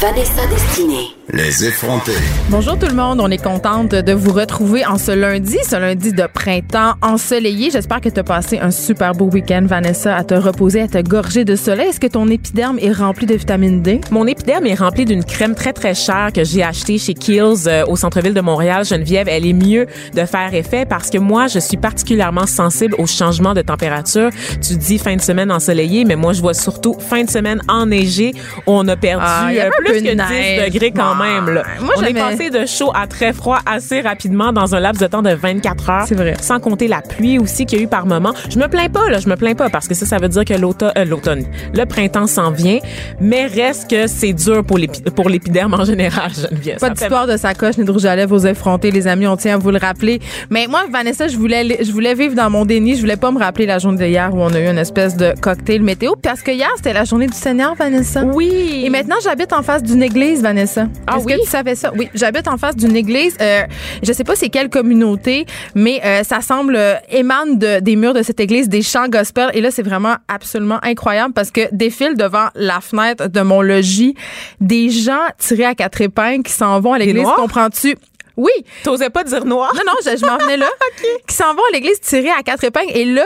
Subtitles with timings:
[0.00, 1.16] Vanessa Destinée.
[1.32, 2.12] Les effrontés.
[2.50, 6.12] Bonjour tout le monde, on est contente de vous retrouver en ce lundi, ce lundi
[6.12, 7.70] de printemps ensoleillé.
[7.70, 11.02] J'espère que tu as passé un super beau week-end, Vanessa, à te reposer, à te
[11.02, 11.88] gorger de soleil.
[11.88, 14.00] Est-ce que ton épiderme est rempli de vitamine D?
[14.12, 17.84] Mon épiderme est rempli d'une crème très très chère que j'ai achetée chez Kiehl's euh,
[17.88, 18.84] au centre-ville de Montréal.
[18.84, 23.06] Geneviève, elle est mieux de faire effet parce que moi, je suis particulièrement sensible aux
[23.06, 24.30] changements de température.
[24.62, 28.32] Tu dis fin de semaine ensoleillée, mais moi, je vois surtout fin de semaine enneigée
[28.66, 30.72] où on a perdu Ah, y euh, plus que de 10 neige.
[30.72, 31.50] degrés quand même.
[31.50, 31.62] là.
[31.80, 35.06] Moi, on est passé de chaud à très froid assez rapidement dans un laps de
[35.06, 36.04] temps de 24 heures.
[36.06, 36.34] C'est vrai.
[36.40, 38.32] Sans compter la pluie aussi qu'il y a eu par moment.
[38.50, 40.44] Je me plains pas, là, je me plains pas parce que ça, ça veut dire
[40.44, 42.78] que l'automne, euh, l'automne, le printemps s'en vient,
[43.20, 44.78] mais reste que c'est dur pour
[45.14, 46.78] pour l'épiderme en général, Geneviève.
[46.78, 49.54] Pas d'histoire de sacoche ni de rouge à lèvres aux effrontés, les amis, on tient
[49.54, 50.20] à vous le rappeler.
[50.50, 52.94] Mais moi, Vanessa, je voulais, je voulais vivre dans mon déni.
[52.94, 55.32] Je voulais pas me rappeler la journée d'hier où on a eu une espèce de
[55.40, 56.12] cocktail météo.
[56.22, 58.22] Parce que hier, c'était la journée du Seigneur, Vanessa.
[58.24, 58.82] Oui.
[58.84, 60.88] Et maintenant, j'habite en face d'une église, Vanessa?
[61.06, 61.34] Ah Est-ce oui?
[61.34, 61.92] que tu savais ça?
[61.96, 63.36] Oui, j'habite en face d'une église.
[63.40, 63.62] Euh,
[64.02, 68.14] je sais pas c'est quelle communauté, mais euh, ça semble euh, émane de, des murs
[68.14, 69.50] de cette église des chants gospel.
[69.54, 74.14] Et là, c'est vraiment absolument incroyable parce que défilent devant la fenêtre de mon logis
[74.60, 77.26] des gens tirés à quatre épingles qui s'en vont à l'église.
[77.36, 77.96] Comprends-tu?
[78.36, 78.50] Oui.
[78.84, 79.72] T'osais pas dire noir?
[79.74, 80.68] Non, non, je, je m'en venais là.
[81.26, 82.92] Qui s'en vont à l'église tirés à quatre épingles.
[82.94, 83.24] Et là,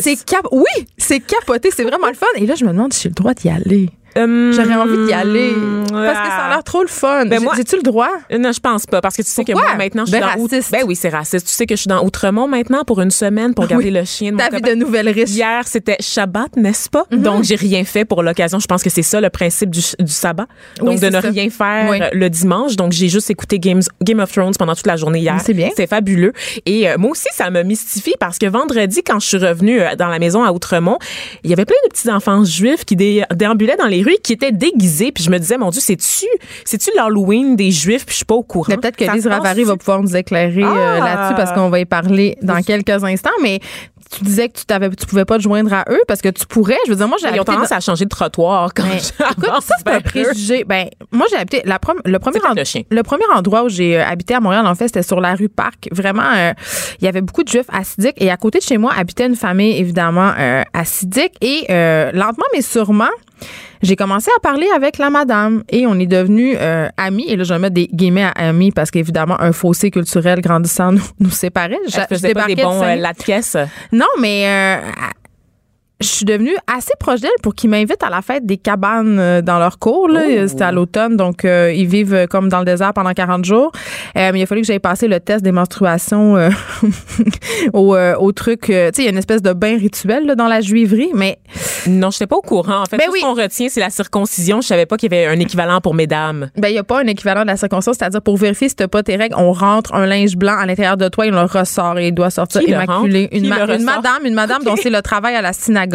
[0.00, 0.64] c'est cap oui,
[0.96, 1.70] c'est capoté.
[1.74, 2.26] C'est vraiment le fun.
[2.36, 3.90] Et là, je me demande si j'ai le droit d'y aller.
[4.16, 5.52] Hum, J'aurais envie d'y aller.
[5.90, 7.26] Parce que ça a l'air trop le fun.
[7.26, 8.08] Ben J'ai-tu le droit?
[8.32, 10.36] Euh, Non, je pense pas parce que tu sais que moi maintenant je Ben, suis
[10.36, 10.72] dans Out- raciste.
[10.72, 11.46] Ben oui, c'est raciste.
[11.46, 13.90] Tu sais que je suis dans Outremont maintenant pour une semaine pour garder Oui.
[13.90, 14.70] le chien de mon Ta vie copain.
[14.70, 15.30] de nouvelle riche.
[15.30, 17.04] Hier, c'était Shabbat, n'est-ce pas?
[17.10, 17.22] Mhm.
[17.22, 18.58] Donc, j'ai rien fait pour l'occasion.
[18.58, 20.46] Je pense que c'est ça le principe du, du sabbat.
[20.78, 21.20] Donc, Oui, de ne ça.
[21.20, 21.98] rien faire Oui.
[22.12, 22.76] le dimanche.
[22.76, 25.38] Donc, j'ai juste écouté Games, Game of Thrones pendant toute la journée hier.
[25.44, 25.70] C'est bien.
[25.76, 26.32] C'est fabuleux.
[26.66, 29.94] Et euh, moi aussi, ça me mystifie parce que vendredi, quand je suis revenue euh,
[29.96, 30.98] dans la maison à Outremont,
[31.44, 34.32] il y avait plein de petits enfants juifs qui dé- déambulaient dans les rues, qui
[34.32, 35.12] étaient déguisés.
[35.12, 36.26] Puis je me disais, mon Dieu, c'est-tu,
[36.64, 38.04] c'est-tu l'Halloween des juifs?
[38.06, 38.74] Puis je suis pas au courant?
[38.76, 41.04] Peut-être que Lise Ravary va pouvoir nous éclairer euh, Ah!
[41.04, 43.30] là-dessus parce qu'on va y parler dans quelques instants.
[43.42, 43.60] Mais
[44.16, 46.44] tu disais que tu t'avais, tu pouvais pas te joindre à eux parce que tu
[46.44, 46.76] pourrais.
[46.86, 48.82] Je veux dire, moi, j'ai Ils ont habité tendance dans- à changer de trottoir quand
[48.82, 50.64] Ben, écoute, ça, c'est un préjugé.
[50.64, 52.82] Ben, moi, j'ai habité, la prom- le, premier le chien.
[52.90, 55.48] le premier endroit où j'ai euh, habité à Montréal, en fait, c'était sur la rue
[55.48, 55.88] Parc.
[55.92, 56.52] Vraiment, euh,
[57.00, 58.16] il y avait beaucoup de juifs assidiques.
[58.16, 61.34] Et à côté de chez moi, habitait une famille, évidemment, euh, assidique.
[61.40, 63.04] Et euh, lentement, mais sûrement,
[63.82, 67.24] j'ai commencé à parler avec la madame et on est devenus euh, amis.
[67.28, 70.92] Et là, je vais mettre des guillemets à amis parce qu'évidemment, un fossé culturel grandissant
[70.92, 71.78] nous, nous séparait.
[71.86, 73.56] Je- je pas des débarquais de bons euh, la pièce.
[73.92, 74.76] non, mais euh,
[76.00, 79.42] je suis devenue assez proche d'elle pour qu'ils m'invitent à la fête des cabanes euh,
[79.42, 80.08] dans leur cour.
[80.08, 80.22] là.
[80.26, 80.46] Oh.
[80.48, 83.70] C'était à l'automne, donc euh, ils vivent euh, comme dans le désert pendant 40 jours.
[84.16, 86.50] Euh, mais il a fallu que j'aille passer le test des menstruations euh,
[87.72, 88.62] au, euh, au truc.
[88.62, 91.38] tu sais, il y a une espèce de bain rituel là, dans la juiverie, mais
[91.86, 92.82] Non, je n'étais pas au courant.
[92.82, 93.20] En fait, Ben tout oui.
[93.20, 94.60] ce qu'on retient, c'est la circoncision.
[94.60, 96.50] Je savais pas qu'il y avait un équivalent pour mesdames.
[96.56, 98.86] ben il n'y a pas un équivalent de la circoncision, c'est-à-dire pour vérifier si tu
[98.88, 101.42] pas tes règles, on rentre un linge blanc à l'intérieur de toi et on le
[101.42, 103.28] ressort et il doit sortir immaculé.
[103.32, 104.66] Une, ma- madame, une madame Ok.
[104.66, 105.89] dont c'est le travail à la synagogue.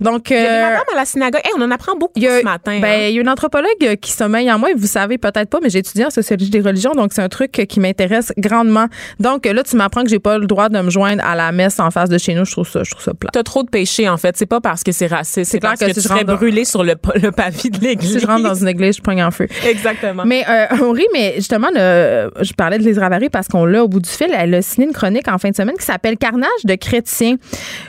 [0.00, 1.40] Donc, Il y a des euh, madames à la synagogue.
[1.44, 2.78] Hey, on en apprend beaucoup a, ce matin.
[2.80, 3.06] ben, hein.
[3.08, 5.78] il y a une anthropologue qui sommeille en moi, vous savez peut-être pas, mais j'ai
[5.80, 8.86] étudié en sociologie des religions, donc c'est un truc qui m'intéresse grandement.
[9.18, 11.78] Donc là, tu m'apprends que j'ai pas le droit de me joindre à la messe
[11.80, 12.44] en face de chez nous.
[12.44, 13.30] Je trouve ça, je trouve ça plat.
[13.32, 14.36] T'as trop de péché, en fait.
[14.36, 15.50] C'est pas parce que c'est raciste.
[15.50, 18.12] C'est parce que que, tu serais dans- brûlé sur le, le pavé de l'église.
[18.12, 19.46] Si je rentre dans une église, je pogne en feu.
[19.66, 20.24] Exactement.
[20.24, 23.84] Mais euh, on rit, mais justement, le- je parlais de Lise Ravary parce qu'on l'a
[23.84, 24.28] au bout du fil.
[24.36, 27.36] Elle a signé une chronique en fin de semaine qui s'appelle Carnage de chrétiens.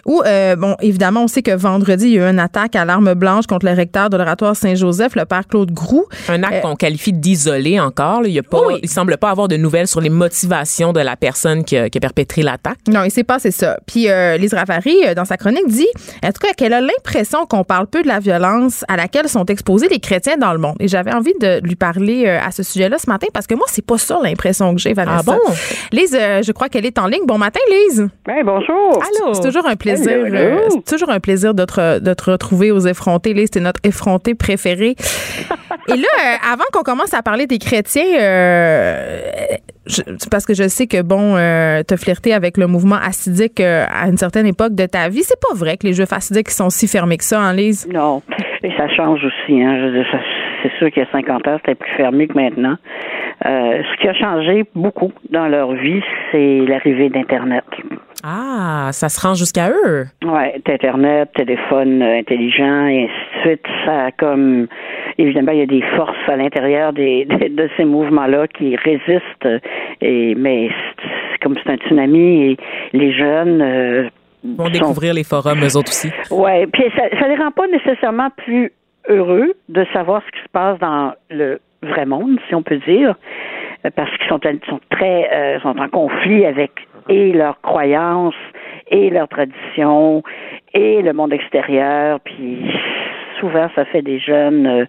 [0.05, 2.85] Où, euh, bon, évidemment, on sait que vendredi, il y a eu une attaque à
[2.85, 6.05] l'arme blanche contre le recteur de l'oratoire Saint-Joseph, le père Claude Groux.
[6.29, 8.21] un acte Euh, qu'on qualifie d'isolé encore.
[8.21, 8.27] là.
[8.27, 8.79] Il y a pas, Oui.
[8.83, 11.97] il semble pas avoir de nouvelles sur les motivations de la personne qui a, qui
[11.97, 12.77] a perpétré l'attaque.
[12.87, 13.77] Non, il s'est passé ça.
[13.85, 15.87] Puis euh, Lise Ravary, euh, dans sa chronique, dit,
[16.23, 19.27] en tout cas, qu'elle a l'impression l'impression qu'on parle peu de la violence à laquelle
[19.27, 20.75] sont exposés les chrétiens dans le monde.
[20.79, 23.65] Et j'avais envie de lui parler euh, à ce sujet-là ce matin parce que moi,
[23.69, 25.17] c'est pas ça l'impression que j'ai, Vanessa.
[25.19, 25.39] Ah bon?
[25.91, 27.25] Lise, euh, je crois qu'elle est en ligne.
[27.25, 28.07] Bon matin, Lise.
[28.25, 29.01] Ben, bonjour.
[29.03, 29.33] Allô?
[29.33, 30.09] C'est toujours un plaisir.
[30.11, 30.37] Hello, hello.
[30.37, 33.33] euh, c'est toujours un plaisir de te, te retrouver aux effrontés.
[33.33, 34.95] Lise, t'es notre effronté préféré.
[35.87, 39.21] Et là, euh, avant qu'on commence à parler des chrétiens, euh,
[40.29, 44.07] parce que je sais que bon, euh, t'as flirté avec le mouvement assidique euh, à
[44.07, 45.23] une certaine époque de ta vie.
[45.23, 47.87] C'est pas vrai que les juifs assidiques sont si fermés que ça, hein, Lise?
[47.91, 48.21] Non.
[48.63, 49.61] Et ça change aussi.
[49.61, 49.91] Hein.
[49.93, 50.19] Je ça-
[50.63, 52.75] C'est sûr qu'il y a 50 ans, c'était plus fermé que maintenant.
[53.45, 57.63] Euh, ce qui a changé beaucoup dans leur vie, c'est l'arrivée d'Internet.
[58.23, 60.05] Ah, ça se rend jusqu'à eux?
[60.23, 63.65] Ouais, Internet, téléphone euh, intelligent et ainsi de suite.
[63.85, 64.67] Ça a comme
[65.17, 69.63] évidemment il y a des forces à l'intérieur des, de, de ces mouvements-là qui résistent.
[70.01, 70.69] Et mais
[71.41, 72.57] comme c'est un tsunami et
[72.93, 74.07] les jeunes euh,
[74.43, 76.11] Ils vont sont- découvrir les forums, eux autres aussi.
[76.29, 78.71] Ouais, puis ça, ça les rend pas nécessairement plus
[79.07, 83.15] heureux de savoir ce qui se passe dans le vrai monde, si on peut dire,
[83.85, 84.39] euh, parce qu'ils sont,
[84.69, 86.71] sont très euh, sont en conflit avec
[87.09, 88.35] et leurs croyances
[88.89, 90.23] et leurs traditions
[90.73, 92.71] et le monde extérieur, puis
[93.39, 94.85] souvent ça fait des jeunes, euh,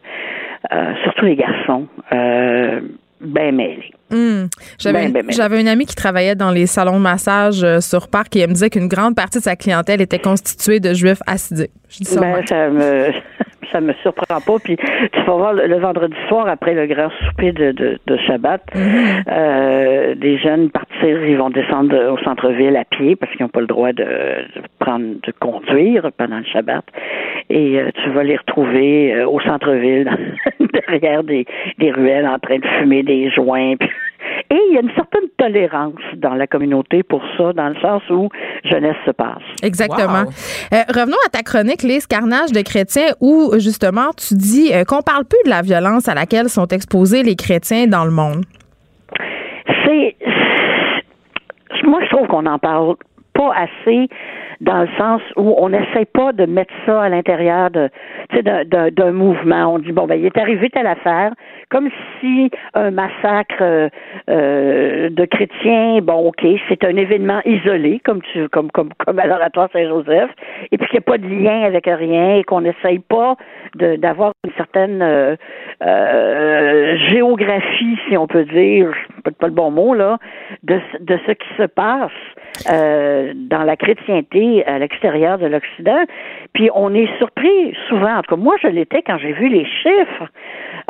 [0.73, 2.81] euh, surtout les garçons, euh,
[3.21, 3.93] ben mêlés.
[4.11, 4.47] Hmm.
[4.79, 5.33] J'avais Ben, ben, ben.
[5.33, 8.49] j'avais une amie qui travaillait dans les salons de massage euh, sur Parc et elle
[8.49, 11.71] me disait qu'une grande partie de sa clientèle était constituée de juifs assidiques.
[11.89, 12.21] Je dis ça.
[12.21, 13.13] Ben, ça me
[13.71, 14.57] ça me surprend pas.
[14.63, 18.17] Puis tu vas voir le, le vendredi soir après le grand souper de, de, de
[18.19, 18.63] Shabbat,
[19.29, 23.61] euh, des jeunes partir, ils vont descendre au centre-ville à pied parce qu'ils n'ont pas
[23.61, 26.85] le droit de, de prendre de conduire pendant le Shabbat.
[27.51, 30.11] Et euh, tu vas les retrouver euh, au centre-ville,
[30.73, 31.45] derrière des,
[31.79, 33.75] des ruelles, en train de fumer des joints.
[33.79, 33.91] Puis-
[34.51, 38.03] Et il y a une certaine tolérance dans la communauté pour ça, dans le sens
[38.11, 38.29] où
[38.65, 39.43] jeunesse se passe.
[39.63, 40.25] Exactement.
[40.25, 40.75] Wow.
[40.75, 45.03] Euh, revenons à ta chronique, Lise, Carnage de chrétiens, où justement tu dis euh, qu'on
[45.03, 48.45] parle plus de la violence à laquelle sont exposés les chrétiens dans le monde.
[49.85, 50.17] c'est
[51.85, 52.95] moi je trouve qu'on n'en parle
[53.35, 54.09] pas assez
[54.63, 57.91] dans le sens où on n'essaie pas de mettre ça à l'intérieur de
[58.91, 59.75] d'un- mouvement.
[59.75, 61.33] On dit bon ben il est arrivé telle affaire,
[61.69, 61.89] comme
[62.21, 63.89] si un massacre euh,
[64.31, 69.27] euh, de chrétiens, bon ok, c'est un événement isolé comme tu comme comme comme à
[69.27, 70.31] l'oratoire Saint-Joseph,
[70.71, 73.37] et puis qu'il n'y a pas de lien avec rien et qu'on n'essaye pas
[73.75, 75.35] d'avoir une certaine euh,
[75.85, 78.89] euh, géographie, si on peut dire,
[79.25, 80.19] peut-être pas le bon mot là,
[80.63, 82.11] de, de ce qui se passe
[82.71, 86.05] euh, dans la chrétienté à l'extérieur de l'Occident.
[86.53, 89.65] Puis on est surpris souvent, en tout cas moi je l'étais quand j'ai vu les
[89.65, 90.29] chiffres,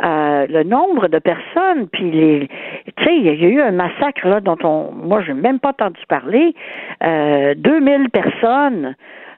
[0.03, 2.49] euh, le nombre de personnes, puis
[2.97, 5.69] tu sais, il y a eu un massacre là dont on, moi j'ai même pas
[5.69, 6.53] entendu parler,
[7.03, 8.95] euh, 2000 personnes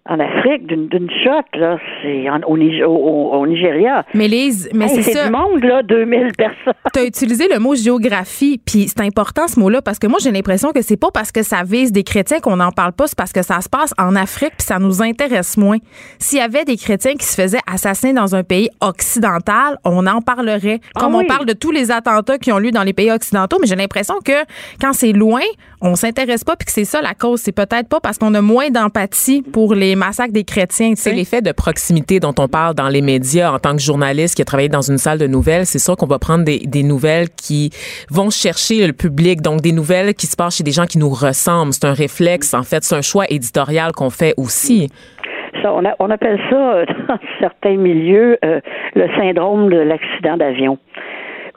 [0.08, 4.06] en Afrique d'une d'une shot là, c'est en- au, au, au- Nigeria.
[4.14, 5.26] Mais Lise, mais Hey, c'est c'est ça.
[5.26, 6.74] du monde là, 2000 personnes.
[6.94, 10.32] Tu as utilisé le mot géographie, puis c'est important ce mot-là parce que moi j'ai
[10.32, 13.18] l'impression que c'est pas parce que ça vise des chrétiens qu'on n'en parle pas, c'est
[13.18, 15.78] parce que ça se passe en Afrique puis ça nous intéresse moins.
[16.20, 20.22] S'il y avait des chrétiens qui se faisaient assassiner dans un pays occidental, on en
[20.22, 20.80] parlerait.
[20.96, 21.24] Ah Comme oui.
[21.26, 23.76] on parle de tous les attentats qui ont lieu dans les pays occidentaux, mais j'ai
[23.76, 24.34] l'impression que
[24.80, 25.42] quand c'est loin,
[25.82, 27.42] on s'intéresse pas puis que c'est ça la cause.
[27.42, 30.92] C'est peut-être pas parce qu'on a moins d'empathie pour les massacres des chrétiens.
[30.92, 31.10] tu sais.
[31.10, 34.42] C'est l'effet de proximité dont on parle dans les médias en tant que journaliste qui
[34.42, 35.66] a travaillé dans une salle de nouvelles.
[35.66, 37.72] C'est sûr qu'on va prendre des, des nouvelles qui
[38.10, 41.10] vont chercher le public, donc des nouvelles qui se passent chez des gens qui nous
[41.10, 41.74] ressemblent.
[41.74, 44.90] C'est un réflexe, en fait, c'est un choix éditorial qu'on fait aussi.
[45.62, 48.60] Ça, on, a- on appelle ça euh, dans certains milieux euh,
[48.94, 50.78] le syndrome de l'accident d'avion.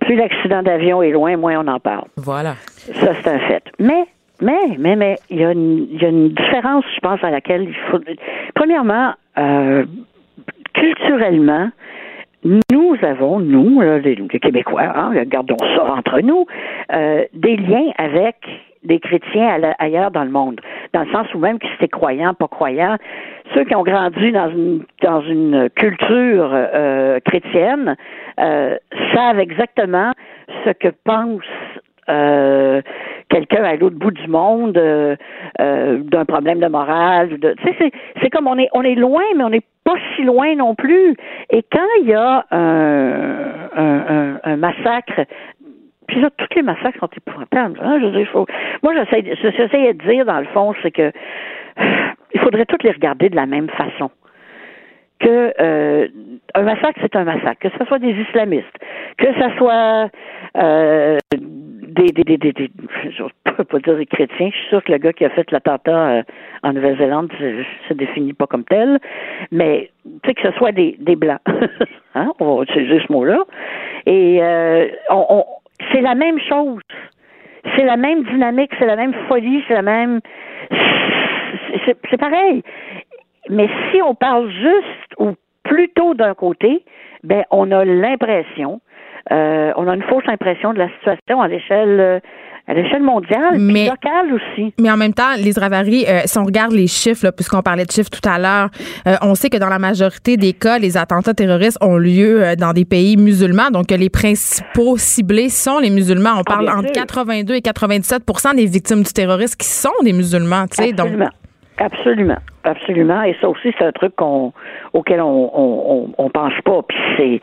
[0.01, 2.05] Plus l'accident d'avion est loin, moins on en parle.
[2.17, 2.55] Voilà.
[2.95, 3.63] Ça, c'est un fait.
[3.81, 4.05] Mais,
[4.41, 7.31] mais, mais, mais, il y, a une- il y a une différence, je pense, à
[7.31, 7.99] laquelle il faut.
[8.55, 9.85] Premièrement, euh,
[10.75, 11.71] culturellement,
[12.45, 16.47] nous avons, nous, les, Québécois, hein, gardons ça entre nous,
[16.93, 18.37] euh, des liens avec
[18.85, 20.61] des chrétiens ailleurs dans le monde.
[20.93, 22.97] Dans le sens où même que c'était croyant, pas croyant,
[23.55, 27.97] ceux qui ont grandi dans une dans une culture euh, chrétienne
[28.39, 28.77] euh,
[29.13, 30.13] savent exactement
[30.65, 31.43] ce que pense
[32.09, 32.81] euh,
[33.29, 35.17] quelqu'un à l'autre bout du monde euh,
[35.61, 37.39] euh, d'un problème de morale.
[37.39, 40.55] De, c'est, c'est comme on est on est loin, mais on n'est pas si loin
[40.57, 41.15] non plus.
[41.51, 43.13] Et quand il y a un,
[43.77, 45.27] un, un, un massacre
[46.09, 47.79] puis là, tous les massacres sont épouvantables.
[47.83, 47.99] Hein?
[48.01, 48.47] Je veux dire, faut...
[48.83, 51.13] Moi, j'essaie, j'essaie de dire, dans le fond, c'est que
[52.35, 54.11] il faudrait tous les regarder de la même façon.
[55.21, 56.09] Que euh,
[56.55, 57.61] un massacre, c'est un massacre.
[57.61, 58.79] Que ce soit des islamistes,
[59.19, 60.09] que ce soit
[60.57, 61.19] euh,
[61.99, 62.71] des, des, des, des,
[63.11, 64.51] je peux pas dire des chrétiens.
[64.51, 66.23] Je suis sûre que le gars qui a fait l'attentat euh,
[66.63, 68.99] en Nouvelle-Zélande se, se définit pas comme tel,
[69.51, 71.41] mais tu sais que ce soit des, des blancs,
[72.15, 73.45] hein, on va utiliser ce mot-là.
[74.07, 75.45] Et euh, on,
[75.93, 76.81] c'est la même chose.
[77.77, 80.21] C'est la même dynamique, c'est la même folie, c'est la même.
[82.09, 82.63] C'est pareil.
[83.51, 86.85] Mais si on parle juste ou plutôt d'un côté,
[87.25, 88.81] ben on a l'impression,
[89.31, 92.21] euh, on a une fausse impression de la situation à l'échelle euh,
[92.69, 94.75] à l'échelle mondiale, Mais- locale aussi.
[94.79, 97.91] Mais en même temps, les Ravary, euh, si on regarde les chiffres, puisqu'on parlait de
[97.91, 98.69] chiffres tout à l'heure,
[99.07, 102.57] euh, on sait que dans la majorité des cas, les attentats terroristes ont lieu euh,
[102.57, 103.71] dans des pays musulmans.
[103.71, 106.35] Donc, les principaux ciblés sont les musulmans.
[106.39, 107.07] On parle bien entre sûr.
[107.07, 110.67] 82 et 97% des victimes du terrorisme qui sont des musulmans.
[110.71, 111.31] Tu sais, donc, Absolument.
[111.79, 112.37] Absolument.
[112.65, 113.23] Absolument.
[113.23, 114.53] Et ça aussi, c'est un truc qu'on,
[114.93, 116.81] auquel on, on, on, on pense pas.
[116.89, 117.41] Puis c'est,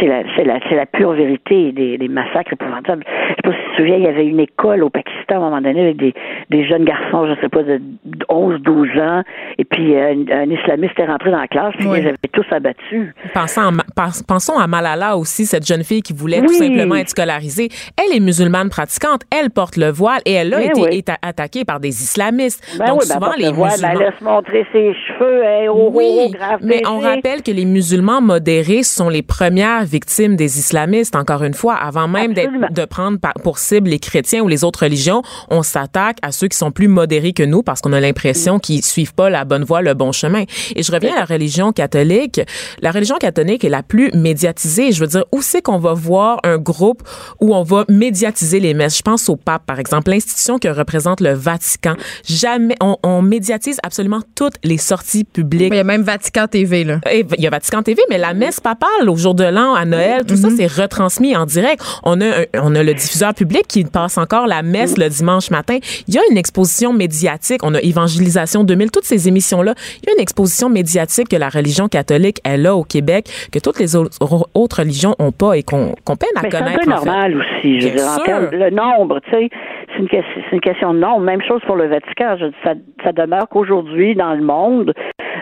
[0.00, 3.04] c'est la, c'est la, c'est la pure vérité des, des massacres épouvantables.
[3.06, 5.36] Je sais pas si tu te souviens, il y avait une école au Pakistan à
[5.36, 6.14] un moment donné avec des,
[6.50, 7.80] des jeunes garçons, je sais pas, de
[8.28, 9.22] 11, 12 ans.
[9.58, 11.98] Et puis, euh, un, un islamiste est rentré dans la classe, puis Oui.
[11.98, 13.12] ils les avaient tous abattus.
[13.34, 17.68] Pensons à, pensons Malala aussi, cette jeune fille qui voulait tout simplement être scolarisée.
[17.96, 21.04] Elle est musulmane pratiquante, elle porte le voile et elle a Ben été oui.
[21.22, 22.76] attaquée par des islamistes.
[22.78, 24.10] Ben Donc ben, souvent les le voile, ben, musulmans.
[24.10, 27.14] laisse montrer ses cheveux, hein, oh, oh, Oui, oh, grave mais on péché.
[27.14, 32.08] rappelle que les musulmans modérés sont les premières victimes des islamistes, encore une fois, avant
[32.08, 36.48] même de prendre pour cible les chrétiens ou les autres religions, on s'attaque à ceux
[36.48, 39.64] qui sont plus modérés que nous parce qu'on a l'impression qu'ils suivent pas la bonne
[39.64, 40.44] voie, le bon chemin.
[40.74, 42.40] Et je reviens à la religion catholique.
[42.80, 44.92] La religion catholique est la plus médiatisée.
[44.92, 47.02] Je veux dire, où c'est qu'on va voir un groupe
[47.40, 48.98] où on va médiatiser les messes?
[48.98, 51.94] Je pense au pape, par exemple, l'institution que représente le Vatican.
[52.24, 56.67] Jamais, on, on médiatise absolument toutes les sorties publiques il y a même Vatican TV,
[56.84, 56.98] là.
[57.10, 59.84] et Il y a Vatican TV, mais la messe papale au jour de l'an, à
[59.84, 61.82] Noël, tout ça, c'est retransmis en direct.
[62.04, 65.50] On a, un- on a le diffuseur public qui passe encore la messe le dimanche
[65.50, 65.78] matin.
[66.06, 67.60] Il y a une exposition médiatique.
[67.62, 69.74] On a Évangélisation 2000, toutes ces émissions-là.
[70.02, 73.58] Il y a une exposition médiatique que la religion catholique, elle a au Québec, que
[73.58, 74.10] toutes les autres,
[74.54, 76.84] autres religions ont pas et qu'on peine à Mais c'est un connaître.
[76.84, 77.04] peu en fait.
[77.06, 77.80] normal aussi.
[77.80, 78.24] Je veux Bien dire, en sûr.
[78.24, 79.48] termes- le nombre, tu sais,
[79.94, 81.20] c'est une, question- c'est une question de nombre.
[81.20, 82.36] Même chose pour le Vatican.
[82.38, 84.92] Je- ça, ça demeure qu'aujourd'hui, dans le monde,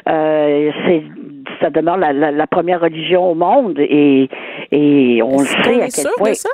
[0.08, 1.02] euh, c'est
[1.60, 4.28] ça demeure la, la- la première religion au monde et,
[4.72, 6.30] et on le sait à quel point.
[6.30, 6.48] de ça?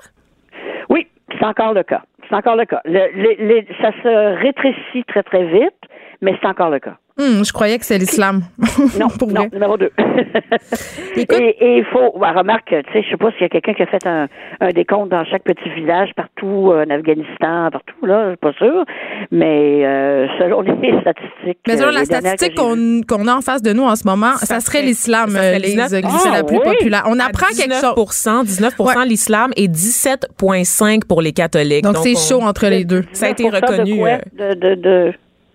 [0.88, 1.06] Oui,
[1.38, 2.02] c'est encore le cas.
[2.28, 2.80] C'est encore le cas.
[2.84, 5.75] Le- le- le- ça se rétrécit très, très vite,
[6.20, 6.96] mais c'est encore le cas.
[7.19, 8.42] Hum, je croyais que c'est l'islam.
[8.99, 9.90] Non, Pour non, numéro deux.
[11.16, 13.49] Écoute- et et il faut, bah, remarque, tu sais, je sais pas s'il y a
[13.49, 14.28] quelqu'un qui a fait un,
[14.61, 18.52] un décompte dans chaque petit village partout euh, en Afghanistan, partout là, je suis pas
[18.54, 18.85] sûr,
[19.31, 21.59] mais euh, selon les statistiques.
[21.66, 24.47] Mais selon euh, la statistique qu'on a en face de nous en ce moment, ça,
[24.47, 26.02] Ça serait l'islam, euh, Lise, 19.
[26.02, 26.64] qui serait la Ah, plus oui?
[26.64, 27.02] populaire.
[27.07, 27.95] On À apprend quelque chose.
[27.95, 29.07] 19 19 Ouais.
[29.07, 31.85] l'islam et 17,5 pour les catholiques.
[31.85, 33.04] Donc, c'est chaud entre les deux.
[33.12, 33.99] Ça a été 19% de reconnu.
[33.99, 34.09] quoi?
[34.09, 35.12] euh, De, de, de-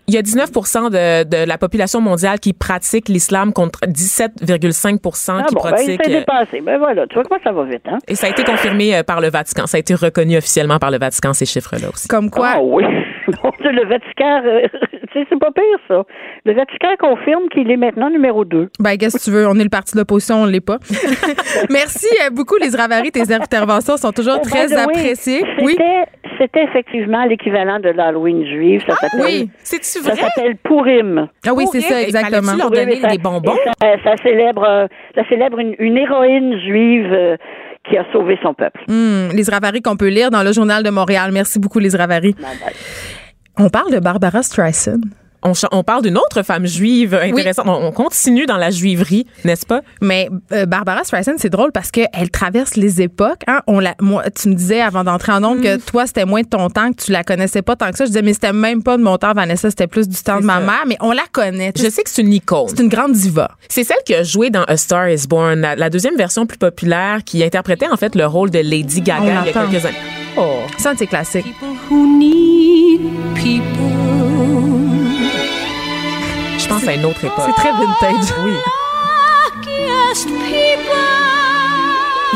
[0.08, 5.44] Il y a 19 de, de la population mondiale qui pratique l'islam contre 17,5 Ah
[5.46, 6.00] qui bon, ben, pratique.
[6.02, 6.60] c'est euh, dépassé.
[6.62, 7.98] Ben voilà, tu vois comment ça va vite, hein?
[8.08, 9.66] et ça a été confirmé euh, par le Vatican.
[9.66, 12.08] Ça a été reconnu officiellement par le Vatican, ces chiffres-là aussi.
[12.08, 12.84] Comme quoi, Ah oui.
[13.60, 14.60] Le Vatican, euh,
[15.12, 16.02] tu sais, c'est pas pire, ça.
[16.46, 18.70] Le Vatican confirme qu'il est maintenant numéro 2.
[18.80, 19.46] Ben, qu'est-ce que tu veux?
[19.46, 20.78] On est le parti de l'opposition, on l'est pas.
[21.70, 23.10] Merci euh, beaucoup, les Ravary.
[23.10, 25.44] Tes interventions sont toujours Oh, très way, appréciées.
[25.62, 25.76] Oui.
[26.38, 28.82] C'était, effectivement l'équivalent de l'Halloween juive.
[28.88, 29.50] Ça s'appelle, oui.
[29.62, 30.20] C'est-tu ça vrai?
[30.22, 31.28] s'appelle Pourim.
[31.46, 32.54] Ah oui, c'est ça, exactement.
[32.56, 33.56] Leur donner ça- des bonbons?
[33.80, 37.36] Ça, ça célèbre, euh, ça célèbre une, une héroïne juive euh,
[37.88, 38.80] qui a sauvé son peuple.
[38.88, 41.30] Hum, les Ravary qu'on peut lire dans le Journal de Montréal.
[41.32, 42.34] Merci beaucoup, les Ravary.
[43.58, 45.00] On parle de Barbara Streisand.
[45.42, 47.66] On, parle d'une autre femme juive intéressante.
[47.68, 49.82] On, on continue dans la juiverie, n'est-ce pas?
[50.00, 53.42] Mais euh, Barbara Streisand, c'est drôle parce qu'elle traverse les époques.
[53.46, 53.60] Hein?
[53.66, 55.62] On la, moi, tu me disais avant d'entrer en ondes Mm.
[55.62, 58.04] que toi, c'était moins de ton temps, que tu la connaissais pas tant que ça.
[58.04, 60.44] Je disais, mais c'était même pas de mon temps, Vanessa, c'était plus du temps de
[60.44, 60.60] ma ça.
[60.60, 60.84] mère.
[60.86, 61.72] Mais on la connaît.
[61.76, 62.68] Je sais que c'est une icône.
[62.68, 63.50] C'est une grande diva.
[63.68, 66.58] C'est celle qui a joué dans A Star is Born, la, la deuxième version plus
[66.58, 69.84] populaire, qui interprétait en fait le rôle de Lady Gaga On il y a quelques
[69.86, 69.96] années.
[70.36, 70.58] Oh.
[70.78, 71.46] Ça, c'est classique.
[71.90, 73.00] who need
[73.34, 74.97] people.
[76.68, 77.44] Pense à une autre époque.
[77.46, 78.34] C'est très vintage.
[78.44, 78.52] Oui.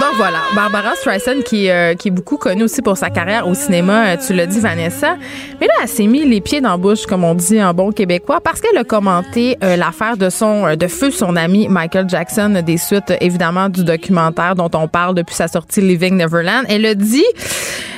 [0.01, 3.53] Donc voilà, Barbara Streisand qui, euh, qui est beaucoup connue aussi pour sa carrière au
[3.53, 5.17] cinéma, euh, tu l'as dit Vanessa.
[5.61, 7.93] Mais là, elle s'est mis les pieds dans la bouche, comme on dit en bon
[7.93, 12.09] québécois, parce qu'elle a commenté euh, l'affaire de son euh, de feu son ami Michael
[12.09, 16.65] Jackson, des suites euh, évidemment du documentaire dont on parle depuis sa sortie Living Neverland.
[16.71, 17.25] Elle a dit,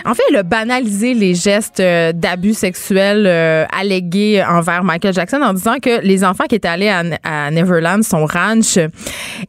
[0.05, 5.55] en fait, elle a banalisé les gestes d'abus sexuels euh, allégués envers Michael Jackson en
[5.55, 8.79] disant que les enfants qui étaient allés à, à Neverland, son ranch,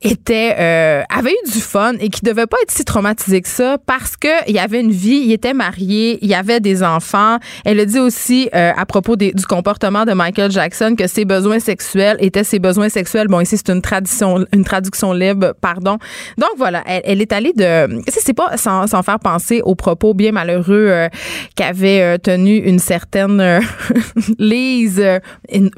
[0.02, 4.16] étaient avaient eu du fun et qui devait pas être si traumatisé que ça parce
[4.18, 7.38] que il y avait une vie, il était marié, il y avait des enfants.
[7.64, 11.26] Elle a dit aussi euh, à propos des- du comportement de Michael Jackson que ses
[11.26, 13.28] besoins sexuels étaient ses besoins sexuels.
[13.28, 15.98] Bon, ici c'est une tradition, une traduction libre, pardon.
[16.38, 20.14] Donc voilà, elle, elle est allée de, c'est pas sans, sans faire penser aux propos
[20.14, 21.08] bien malheureux euh,
[21.56, 23.60] qu'avait euh, tenu une certaine euh,
[24.40, 25.04] Lise,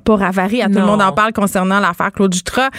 [0.03, 2.69] pas Ravary, à tout le monde en parle concernant l'affaire Claude Jutras.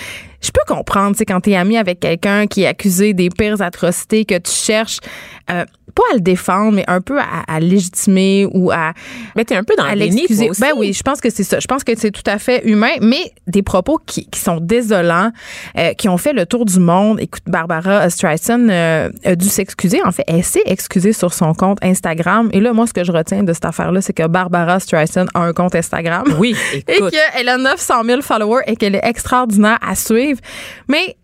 [0.40, 3.60] Je peux comprendre, tu sais, quand t'es ami avec quelqu'un qui est accusé des pires
[3.60, 4.98] atrocités, que tu cherches
[5.50, 5.64] euh,
[5.94, 8.92] pas à le défendre, mais un peu à, à légitimer ou à,
[9.34, 10.44] Mais t'es un peu dans à le déni, l'excuser.
[10.44, 10.60] toi aussi.
[10.60, 11.58] Ben oui, je pense que c'est ça.
[11.58, 15.32] Je pense que c'est tout à fait humain, mais des propos qui, qui sont désolants,
[15.76, 17.18] euh, qui ont fait le tour du monde.
[17.20, 20.00] Écoute, Barbara Streisand euh, a dû s'excuser.
[20.04, 22.48] En fait, elle s'est excusée sur son compte Instagram.
[22.52, 25.40] Et là, moi, ce que je retiens de cette affaire-là, c'est que Barbara Streisand a
[25.40, 26.24] un compte Instagram.
[26.38, 26.54] Oui,
[26.86, 27.12] Et écoute.
[27.34, 30.40] qu'elle a 900 000 followers et qu'elle est extraordinaire à suivre.
[30.88, 31.16] Mais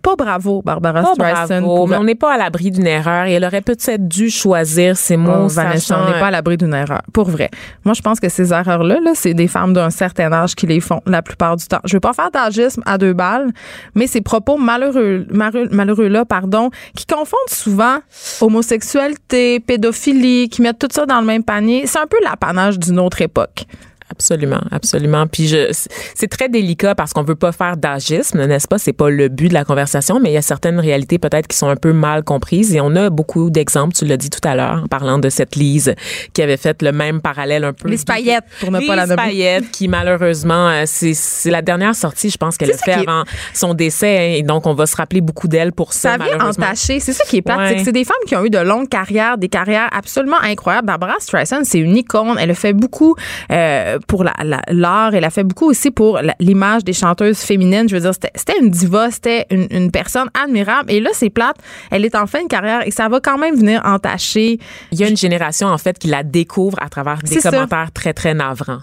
[0.00, 1.60] pas bravo, Barbara Pas Streisand.
[1.62, 4.96] bravo, mais on n'est pas à l'abri d'une erreur et elle aurait peut-être dû choisir
[4.96, 5.44] ses mots.
[5.44, 7.02] Oh, Vanessa, on n'est pas à l'abri d'une erreur.
[7.12, 7.50] Pour vrai.
[7.84, 10.80] Moi, je pense que ces erreurs-là, là, c'est des femmes d'un certain âge qui les
[10.80, 11.80] font la plupart du temps.
[11.84, 13.50] Je veux pas faire d'agisme à deux balles,
[13.94, 17.98] mais ces propos malheureux, malheureux, malheureux-là, pardon, qui confondent souvent
[18.40, 22.98] homosexualité, pédophilie, qui mettent tout ça dans le même panier, c'est un peu l'apanage d'une
[22.98, 23.66] autre époque.
[24.12, 25.26] Absolument, absolument.
[25.26, 25.72] Puis je,
[26.14, 28.78] c'est très délicat parce qu'on veut pas faire d'agisme, n'est-ce pas?
[28.78, 31.56] C'est pas le but de la conversation, mais il y a certaines réalités peut-être qui
[31.56, 33.94] sont un peu mal comprises et on a beaucoup d'exemples.
[33.94, 35.94] Tu l'as dit tout à l'heure en parlant de cette Lise
[36.34, 37.88] qui avait fait le même parallèle un peu.
[37.88, 39.22] Les paillettes, pour ne pas la nommer.
[39.22, 43.08] Payette, qui malheureusement, euh, c'est c'est la dernière sortie, je pense qu'elle a fait est-
[43.08, 46.16] avant son décès hein, et donc on va se rappeler beaucoup d'elle pour ça.
[46.18, 47.00] Ça vient entacher.
[47.00, 47.58] C'est ça qui est plate.
[47.58, 47.68] Ouais.
[47.70, 50.86] C'est que c'est des femmes qui ont eu de longues carrières, des carrières absolument incroyables.
[50.86, 52.36] Barbara Streisand, c'est une icône.
[52.38, 53.14] Elle a fait beaucoup
[53.50, 55.14] euh, pour la- la- l'art.
[55.14, 57.88] Elle a fait beaucoup aussi pour la- l'image des chanteuses féminines.
[57.88, 60.90] Je veux dire, c'était une diva, c'était une, une personne admirable.
[60.90, 61.56] Et là, c'est plate.
[61.90, 64.58] Elle est en fin de carrière et ça va quand même venir entacher.
[64.92, 67.50] Il y a une génération, en fait, qui la découvre à travers des ça.
[67.50, 68.78] commentaires très, très navrants.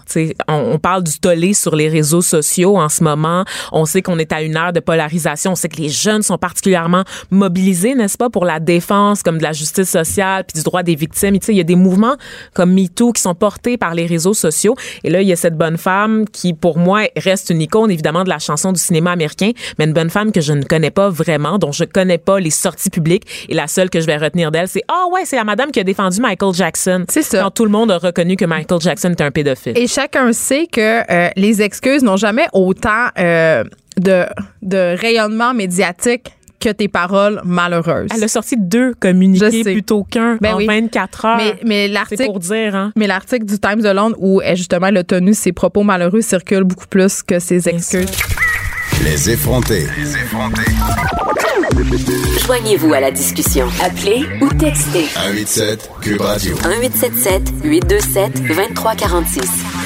[0.48, 3.44] On, on parle du tollé sur les réseaux sociaux en ce moment.
[3.72, 5.52] On sait qu'on est à une heure de polarisation.
[5.52, 9.42] On sait que les jeunes sont particulièrement mobilisés, n'est-ce pas, pour la défense, comme de
[9.42, 11.36] la justice sociale, puis du droit des victimes.
[11.48, 12.16] Il y a des mouvements
[12.54, 14.74] comme MeToo qui sont portés par les réseaux sociaux.
[15.04, 18.24] Et là, il y a cette bonne femme qui, pour moi, reste une icône, évidemment,
[18.24, 21.08] de la chanson du cinéma américain, mais une bonne femme que je ne connais pas
[21.08, 23.46] vraiment, dont je connais pas les sorties publiques.
[23.48, 25.80] Et la seule que je vais retenir d'elle, c'est, ah ouais, c'est la madame qui
[25.80, 27.04] a défendu Michael Jackson.
[27.08, 27.42] C'est ça.
[27.42, 29.76] Quand tout le monde a reconnu que Michael Jackson était un pédophile.
[29.76, 33.64] Et chacun sait que euh, les excuses n'ont jamais autant euh,
[33.96, 34.24] de,
[34.62, 38.10] de rayonnement médiatique que tes paroles malheureuses.
[38.14, 40.66] Elle a sorti deux communiqués plutôt qu'un Ben en oui.
[40.66, 41.40] 24 heures.
[41.64, 42.92] Mais, l'article pour dire, hein.
[42.96, 46.20] Mais l'article du Times de Londres où elle, justement elle a tenu ses propos malheureux
[46.20, 48.10] circule beaucoup plus que ses excuses.
[49.04, 49.86] Les effrontés.
[52.44, 53.66] Joignez-vous à la discussion.
[53.82, 56.54] Appelez ou textez 187 Cube Radio.
[56.56, 59.79] 1877 827 2346.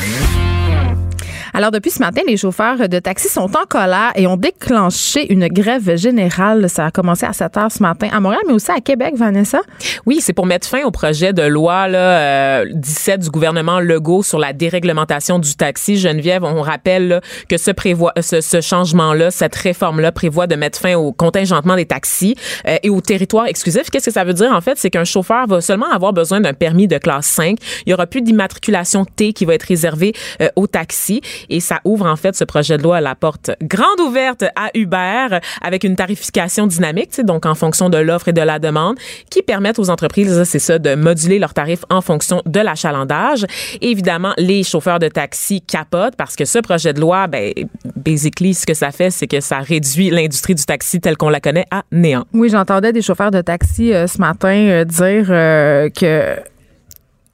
[1.56, 5.46] Alors depuis ce matin, les chauffeurs de taxi sont en colère et ont déclenché une
[5.46, 6.68] grève générale.
[6.68, 9.60] Ça a commencé à 7 heures ce matin à Montréal, mais aussi à Québec, Vanessa.
[10.04, 14.24] Oui, c'est pour mettre fin au projet de loi là, euh, 17 du gouvernement Legault
[14.24, 15.96] sur la déréglementation du taxi.
[15.96, 20.80] Geneviève, on rappelle là, que ce, prévoit, ce, ce changement-là, cette réforme-là prévoit de mettre
[20.80, 22.34] fin au contingentement des taxis
[22.66, 23.90] euh, et au territoire exclusif.
[23.90, 24.76] Qu'est-ce que ça veut dire en fait?
[24.76, 27.58] C'est qu'un chauffeur va seulement avoir besoin d'un permis de classe 5.
[27.86, 31.80] Il y aura plus d'immatriculation T qui va être réservée euh, aux taxis et ça
[31.84, 35.84] ouvre en fait ce projet de loi à la porte grande ouverte à Uber avec
[35.84, 38.96] une tarification dynamique, donc en fonction de l'offre et de la demande,
[39.30, 43.46] qui permettent aux entreprises, c'est ça, de moduler leurs tarifs en fonction de l'achalandage.
[43.80, 47.52] Évidemment, les chauffeurs de taxi capotent parce que ce projet de loi, ben,
[47.96, 51.40] basically, ce que ça fait, c'est que ça réduit l'industrie du taxi telle qu'on la
[51.40, 52.24] connaît à néant.
[52.32, 56.36] Oui, j'entendais des chauffeurs de taxi euh, ce matin euh, dire euh, que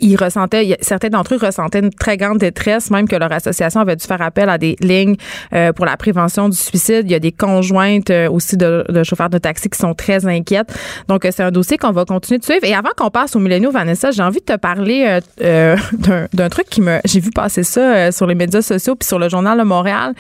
[0.01, 3.97] ils ressentaient, certains d'entre eux ressentaient une très grande détresse, même que leur association avait
[3.97, 5.17] dû faire appel à des lignes
[5.53, 7.03] euh, pour la prévention du suicide.
[7.05, 10.27] Il y a des conjointes euh, aussi de, de chauffeurs de taxi qui sont très
[10.27, 10.73] inquiètes.
[11.09, 12.65] Donc, euh, c'est un dossier qu'on va continuer de suivre.
[12.65, 16.49] Et avant qu'on passe au milléniaux, Vanessa, j'ai envie de te parler euh, euh, d'un-
[16.49, 16.99] truc qui me...
[17.05, 20.15] J'ai vu passer ça euh, sur les médias sociaux puis sur le journal de Montréal.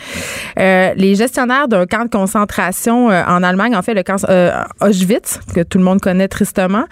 [0.57, 4.17] Les gestionnaires d'un camp de concentration en Allemagne, en fait, le camp
[4.81, 6.85] Auschwitz, que tout le monde connaît tristement,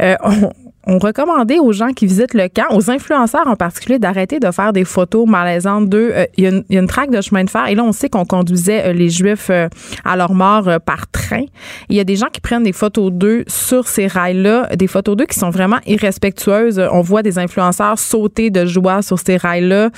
[0.00, 0.50] ont,
[0.88, 4.72] ont recommandé aux gens qui visitent le camp, aux influenceurs en particulier, d'arrêter de faire
[4.72, 6.10] des photos malaisantes d'eux.
[6.14, 7.74] Euh, Il y, a une- il y a une traque de chemin de fer et
[7.74, 9.68] là, on sait qu'on conduisait euh, les Juifs euh,
[10.04, 11.44] à leur mort euh, par train.
[11.90, 15.14] Il y a des gens qui prennent des photos d'eux sur ces rails-là, des photos
[15.16, 16.80] d'eux qui sont vraiment irrespectueuses.
[16.90, 19.90] On voit des influenceurs sauter de joie sur ces rails-là.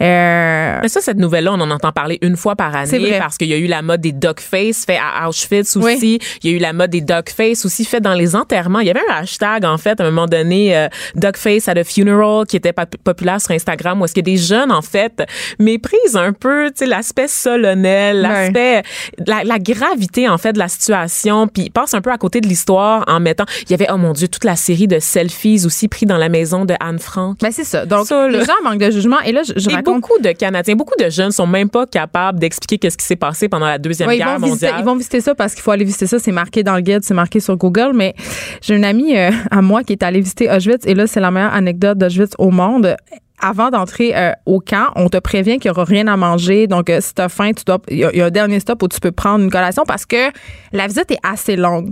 [0.00, 3.18] Euh, Mais ça, cette nouvelle-là, on en entend parler une fois par année vrai.
[3.18, 6.18] parce qu'il y a eu la mode des duck face fait à Auschwitz aussi.
[6.18, 6.18] Oui.
[6.42, 8.80] Il y a eu la mode des duck face aussi fait dans les enterrements.
[8.80, 11.72] Il y avait un hashtag, en fait, à un moment donné, euh, duck face at
[11.72, 15.22] a funeral qui était pop- populaire sur Instagram où est-ce que des jeunes, en fait,
[15.58, 18.82] méprisent un peu, tu sais, l'aspect solennel, l'aspect,
[19.26, 22.48] la, la gravité, en fait, de la situation puis passent un peu à côté de
[22.48, 25.88] l'histoire en mettant, il y avait, oh mon Dieu, toute la série de selfies aussi
[25.88, 27.38] pris dans la maison de Anne Frank.
[27.40, 27.86] ben c'est ça.
[27.86, 29.20] Donc, Ça, les gens manquent de jugement.
[29.24, 31.86] Et là, je, je Et raconte beaucoup de Canadiens, beaucoup de jeunes sont même pas
[31.86, 34.74] capables d'expliquer qu'est-ce qui s'est passé pendant la deuxième Ouais, guerre visiter, mondiale.
[34.78, 36.18] ils vont visiter ça parce qu'il faut aller visiter ça.
[36.18, 37.92] C'est marqué dans le guide, c'est marqué sur Google.
[37.94, 38.14] Mais
[38.62, 41.30] j'ai une amie euh, à moi qui est allée visiter Auschwitz et là, c'est la
[41.30, 42.96] meilleure anecdote d'Auschwitz au monde.
[43.38, 46.66] Avant d'entrer euh, au camp, on te prévient qu'il n'y aura rien à manger.
[46.66, 48.30] Donc, euh, si tu as faim, tu dois, il y, a- il y a un
[48.30, 50.30] dernier stop où tu peux prendre une collation parce que
[50.72, 51.90] la visite est assez longue.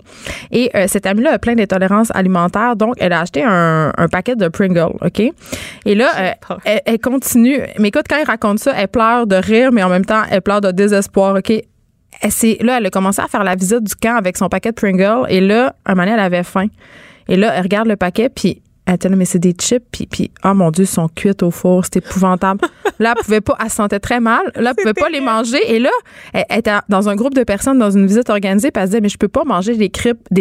[0.51, 2.77] Et euh, cette amie-là a plein d'intolérances alimentaires.
[2.77, 5.21] Donc, elle a acheté un, un paquet de Pringles, OK?
[5.85, 6.31] Et là, euh,
[6.65, 7.59] elle, elle continue.
[7.79, 10.41] Mais écoute, quand elle raconte ça, elle pleure de rire, mais en même temps, elle
[10.41, 11.51] pleure de désespoir, OK?
[11.51, 14.77] elle là, elle a commencé à faire la visite du camp avec son paquet de
[14.77, 15.27] Pringles.
[15.29, 16.69] Et là, un moment donné, elle avait faim.
[17.29, 20.07] Et là, elle regarde le paquet, puis elle était là, mais c'est des chips, puis,
[20.07, 22.61] puis oh mon Dieu, ils sont cuites au four, c'était épouvantable.
[22.99, 24.43] là, elle pouvait pas, elle se sentait très mal.
[24.57, 25.59] Là, elle pouvait pas les manger.
[25.75, 25.91] Et là,
[26.35, 28.91] elle, elle était dans un groupe de personnes dans une visite organisée, puis elle se
[28.91, 29.91] disait, mais je peux pas manger des,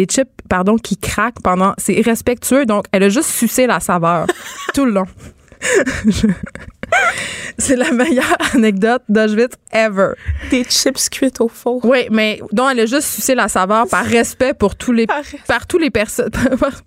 [0.06, 1.72] chips pardon, qui craquent pendant.
[1.78, 2.66] C'est irrespectueux.
[2.66, 4.26] Donc, elle a juste sucé la saveur
[4.74, 5.06] tout le long.
[7.58, 10.12] c'est la meilleure anecdote d'Auschwitz ever.
[10.50, 11.84] Des chips cuites au four.
[11.84, 15.06] Oui, mais dont elle a juste sucé la saveur par respect pour tous les
[15.46, 16.30] Par tous les personnes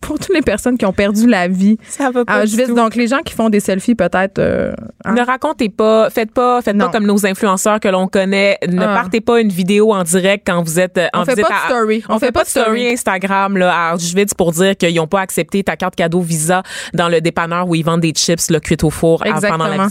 [0.02, 2.68] pour toutes les personnes qui ont perdu la vie Ça va à pas du Auschwitz.
[2.70, 2.76] tout.
[2.76, 4.74] Donc les gens qui font des selfies peut-être euh,
[5.06, 5.14] hein?
[5.14, 6.86] Ne racontez pas, faites pas, faites Non.
[6.86, 8.58] pas comme nos influenceurs que l'on connaît.
[8.68, 8.94] Ne Ah.
[8.94, 11.54] partez pas une vidéo en direct quand vous êtes euh, en On fait visite pas
[11.54, 12.04] de à- story.
[12.10, 15.64] On, fait, pas de story Instagram là, à Auschwitz pour dire qu'ils n'ont pas accepté
[15.64, 18.90] ta carte cadeau Visa dans le dépanneur où ils vendent des chips là, cuites au
[18.90, 19.84] four à- pendant la Exactement.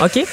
[0.00, 0.26] OK?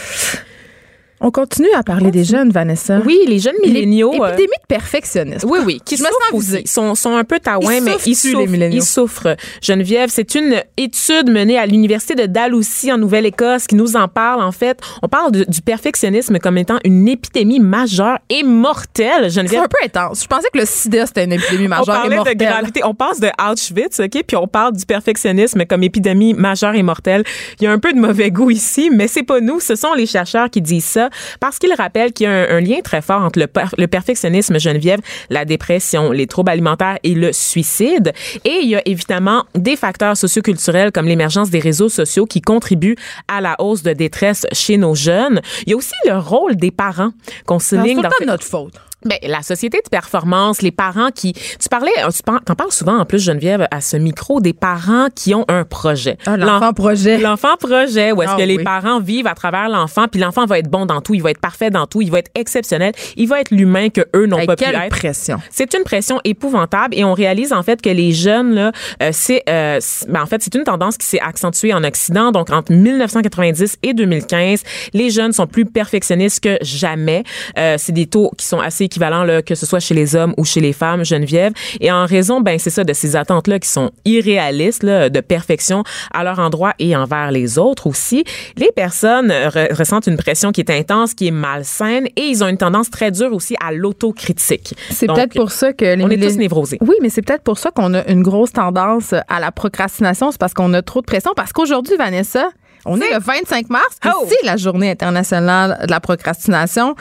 [1.25, 2.99] On continue à parler des jeunes Vanessa.
[3.05, 4.11] Oui, les jeunes milléniaux.
[4.21, 5.47] euh, Épidémie de perfectionnisme.
[5.49, 6.67] Oui, oui, qui Je me sens aussi.
[6.67, 8.45] sont, sont un peu taouins, mais ils les souffrent.
[8.51, 8.75] milléniaux?
[8.75, 9.37] Ils souffrent.
[9.61, 14.41] Geneviève, c'est une étude menée à l'Université de Dalhousie en Nouvelle-Écosse qui nous en parle,
[14.43, 14.79] en fait.
[15.01, 19.61] On parle de- du perfectionnisme comme étant une épidémie majeure et mortelle, C'est Geneviève.
[19.63, 20.23] un peu intense.
[20.23, 22.35] Je pensais que le sida c'était une épidémie On majeure et parlait de mortelle.
[22.37, 22.81] gravité.
[22.83, 24.23] On passe de Auschwitz, OK?
[24.27, 27.23] Puis on parle du perfectionnisme comme épidémie majeure et mortelle.
[27.61, 29.61] Il y a un peu de mauvais goût ici, mais c'est pas nous.
[29.61, 31.09] Ce sont les chercheurs qui disent ça
[31.39, 33.87] parce qu'ils rappellent qu'il y a un, un lien très fort entre le, per- le
[33.87, 34.99] perfectionnisme, Geneviève,
[35.29, 38.13] la dépression, les troubles alimentaires et le suicide.
[38.45, 42.95] Et il y a évidemment des facteurs socioculturels comme l'émergence des réseaux sociaux qui contribuent
[43.27, 45.41] à la hausse de détresse chez nos jeunes.
[45.65, 47.11] Il y a aussi le rôle des parents
[47.45, 48.73] qu'on C'est souligne tout le dans temps ces- de notre faute.
[49.05, 51.33] Ben, la société de performance, les parents qui.
[51.33, 55.07] Tu parlais, euh, tu t'en parles souvent en plus, Geneviève, à ce micro, des parents
[55.15, 56.17] qui ont un projet.
[56.25, 57.17] Ah, l'enfant L'en- projet.
[57.17, 60.59] L'enfant projet, où est-ce Ah, que les parents vivent à travers l'enfant, puis l'enfant va
[60.59, 63.27] être bon dans tout, il va être parfait dans tout, il va être exceptionnel, il
[63.27, 64.89] va être l'humain que eux n'ont pas pu être.
[64.89, 65.39] pression.
[65.51, 69.43] C'est une pression épouvantable et on réalise en fait que les jeunes là, euh, c'est
[69.49, 72.31] euh, ben, en fait c'est une tendance qui s'est accentuée en Occident.
[72.31, 74.63] Donc entre 1990 et 2015,
[74.93, 77.23] les jeunes sont plus perfectionnistes que jamais.
[77.57, 80.45] Euh, c'est des taux qui sont assez là, que ce soit chez les hommes ou
[80.45, 81.53] chez les femmes, Geneviève.
[81.79, 85.19] Et en raison, ben c'est ça de ces attentes là qui sont irréalistes là, de
[85.19, 88.23] perfection à leur endroit et envers les autres aussi.
[88.57, 92.47] Les personnes re- ressentent une pression qui est intense, qui est malsaine et ils ont
[92.47, 94.75] une tendance très dure aussi à l'autocritique.
[94.89, 96.77] C'est peut-être pour ça que les on est tous névrosés.
[96.81, 100.31] Oui, mais c'est peut-être pour ça qu'on a une grosse tendance à la procrastination.
[100.31, 101.31] C'est parce qu'on a trop de pression.
[101.35, 102.49] Parce qu'aujourd'hui, Vanessa,
[102.85, 104.25] on est le 25 mars Oh!
[104.27, 106.95] c'est la journée internationale de la procrastination.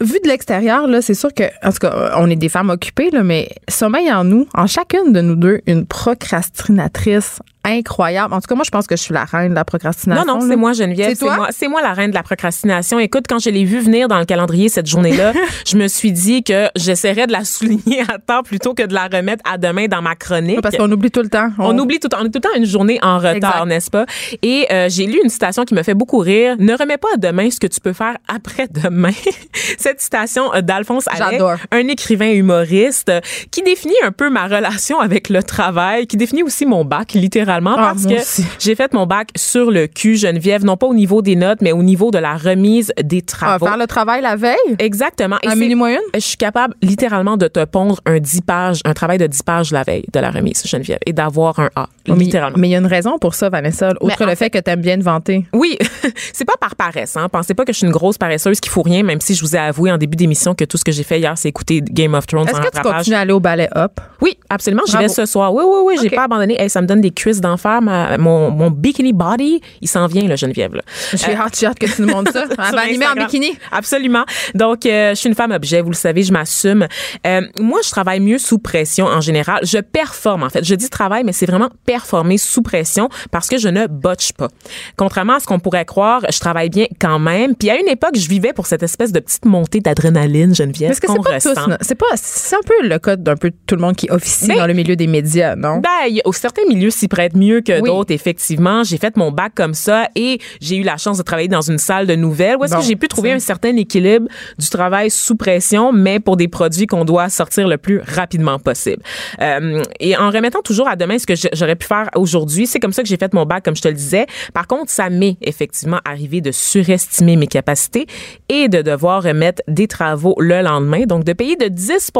[0.00, 3.10] Vu de l'extérieur, là, c'est sûr que, en tout cas, on est des femmes occupées,
[3.10, 8.32] là, mais sommeil en nous, en chacune de nous deux, une procrastinatrice incroyable.
[8.32, 10.24] En tout cas, moi, je pense que je suis la reine de la procrastination.
[10.24, 11.16] Non, non, c'est moi, Geneviève.
[11.18, 12.98] C'est moi, c'est moi la reine de la procrastination.
[12.98, 15.32] Écoute, quand je l'ai vu venir dans le calendrier cette journée-là,
[15.66, 19.08] je me suis dit que j'essaierais de la souligner à temps plutôt que de la
[19.08, 20.60] remettre à demain dans ma chronique.
[20.60, 21.50] Parce qu'on oublie tout le temps.
[21.58, 24.06] On oublie tout, on est tout le temps une journée en retard, n'est-ce pas?
[24.42, 26.56] Et euh, j'ai lu une citation qui me fait beaucoup rire.
[26.58, 29.10] Ne remets pas à demain ce que tu peux faire après-demain.
[29.78, 31.38] Cette citation euh, d'Alphonse Allais,
[31.72, 36.42] un écrivain humoriste, euh, qui définit un peu ma relation avec le travail, qui définit
[36.42, 37.55] aussi mon bac, littéralement.
[37.78, 38.14] Ah, parce que
[38.58, 41.72] j'ai fait mon bac sur le cul, Geneviève, non pas au niveau des notes, mais
[41.72, 43.66] au niveau de la remise des Ah, travaux.
[43.66, 44.56] faire le travail la veille?
[44.78, 45.36] Exactement.
[45.42, 46.00] Et Un mini moyenne?
[46.14, 49.72] Je suis capable littéralement de te pondre un 10 pages, un travail de 10 pages
[49.72, 51.88] la veille de la remise, Geneviève, et d'avoir un A.
[52.06, 52.58] Littéralement.
[52.58, 54.80] Mais il y a une raison pour ça, Vanessa, outre le fait que tu aimes
[54.80, 55.46] bien te vanter.
[55.52, 55.76] Oui,
[56.32, 57.16] c'est pas par paresse.
[57.16, 57.28] Hein.
[57.30, 59.54] Pensez pas que je suis une grosse paresseuse qui fout rien, même si je vous
[59.56, 62.14] ai avoué en début d'émission que tout ce que j'ai fait hier, c'est écouter Game
[62.14, 64.00] of Thrones Est-ce que tu continues à aller au ballet hop?
[64.20, 64.82] Oui, absolument.
[64.86, 65.52] J'y vais ce soir.
[65.52, 65.94] Oui, oui, oui.
[66.02, 66.60] J'ai pas abandonné.
[66.60, 67.80] Hey, ça me donne des cuisses d'enfer.
[67.82, 70.74] Ma- Mon, mon bikini body, il s'en vient, là, Geneviève.
[70.74, 70.82] Là.
[71.12, 72.44] J'ai hâte, j'ai hâte que tu nous montres ça.
[72.50, 73.56] Elle va animer en bikini.
[73.72, 74.24] Absolument.
[74.54, 76.86] Donc, euh, je suis une femme objet, vous le savez, je m'assume.
[77.26, 79.60] Euh, moi, je travaille mieux sous pression en général.
[79.62, 80.64] Je performe, en fait.
[80.64, 84.48] Je dis travail, mais c'est vraiment performer sous pression parce que je ne botche pas.
[84.96, 87.54] Contrairement à ce qu'on pourrait croire, je travaille bien quand même.
[87.54, 91.00] Puis à une époque, je vivais pour cette espèce de petite montée d'adrénaline, Geneviève, Est-ce
[91.00, 93.80] que c'est pas tous, c'est pas, c'est un peu le cas d'un peu tout le
[93.80, 95.78] monde qui officie Ben, dans le milieu des médias, non?
[95.78, 97.88] Ben, au certains milieux s'y prêtent mieux que Oui.
[97.88, 98.82] d'autres, effectivement.
[98.84, 101.78] J'ai fait mon bac comme ça et j'ai eu la chance de travailler dans une
[101.78, 104.26] salle de nouvelles où est-ce Bon, que j'ai pu trouver un certain équilibre
[104.58, 109.02] du travail sous pression, mais pour des produits qu'on doit sortir le plus rapidement possible.
[109.40, 112.92] Euh, et en remettant toujours à demain ce que j'aurais pu faire aujourd'hui, c'est comme
[112.92, 114.26] ça que j'ai fait mon bac, comme je te le disais.
[114.54, 118.06] Par contre, ça m'est effectivement arrivé de surestimer mes capacités
[118.48, 121.04] et de devoir remettre des travaux le lendemain.
[121.06, 122.12] Donc, de payer de 10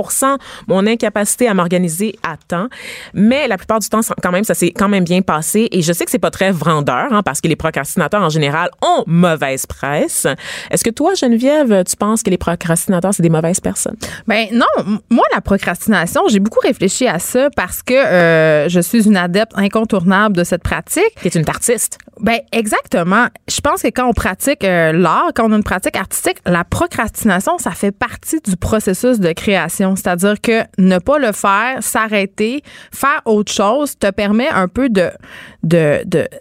[0.68, 2.68] mon incapacité à m'organiser à temps.
[3.14, 5.68] Mais la plupart du temps, quand même, ça s'est quand même bien passé.
[5.70, 8.68] Et je sais que c'est pas très vendeur, hein, parce que les procrastinateurs, en général,
[8.82, 10.26] ont mauvaise presse.
[10.70, 13.96] Est-ce que toi, Geneviève, tu penses que les procrastinateurs, c'est des mauvaises personnes?
[14.26, 14.66] Ben non,
[15.10, 19.52] moi la procrastination, j'ai beaucoup réfléchi à ça parce que euh, je suis une adepte
[19.54, 21.14] incontournable de cette pratique.
[21.20, 21.98] Tu es une artiste.
[22.20, 23.26] Ben exactement.
[23.46, 26.64] Je pense que quand on pratique euh, l'art, quand on a une pratique artistique, la
[26.64, 29.96] procrastination, ça fait partie du processus de création.
[29.96, 35.10] C'est-à-dire que ne pas le faire, s'arrêter, faire autre chose, te permet un peu de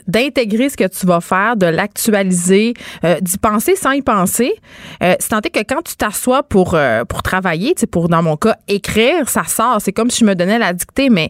[0.08, 4.53] d'intégrer ce que tu vas faire, de l'actualiser, euh, d'y penser sans y penser.
[5.03, 9.29] Euh, c'est que quand tu t'assois pour euh, pour travailler, pour dans mon cas écrire,
[9.29, 9.77] ça sort.
[9.79, 11.29] C'est comme si je me donnais la dictée, mais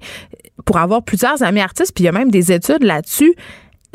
[0.65, 3.35] pour avoir plusieurs amis artistes, puis il y a même des études là-dessus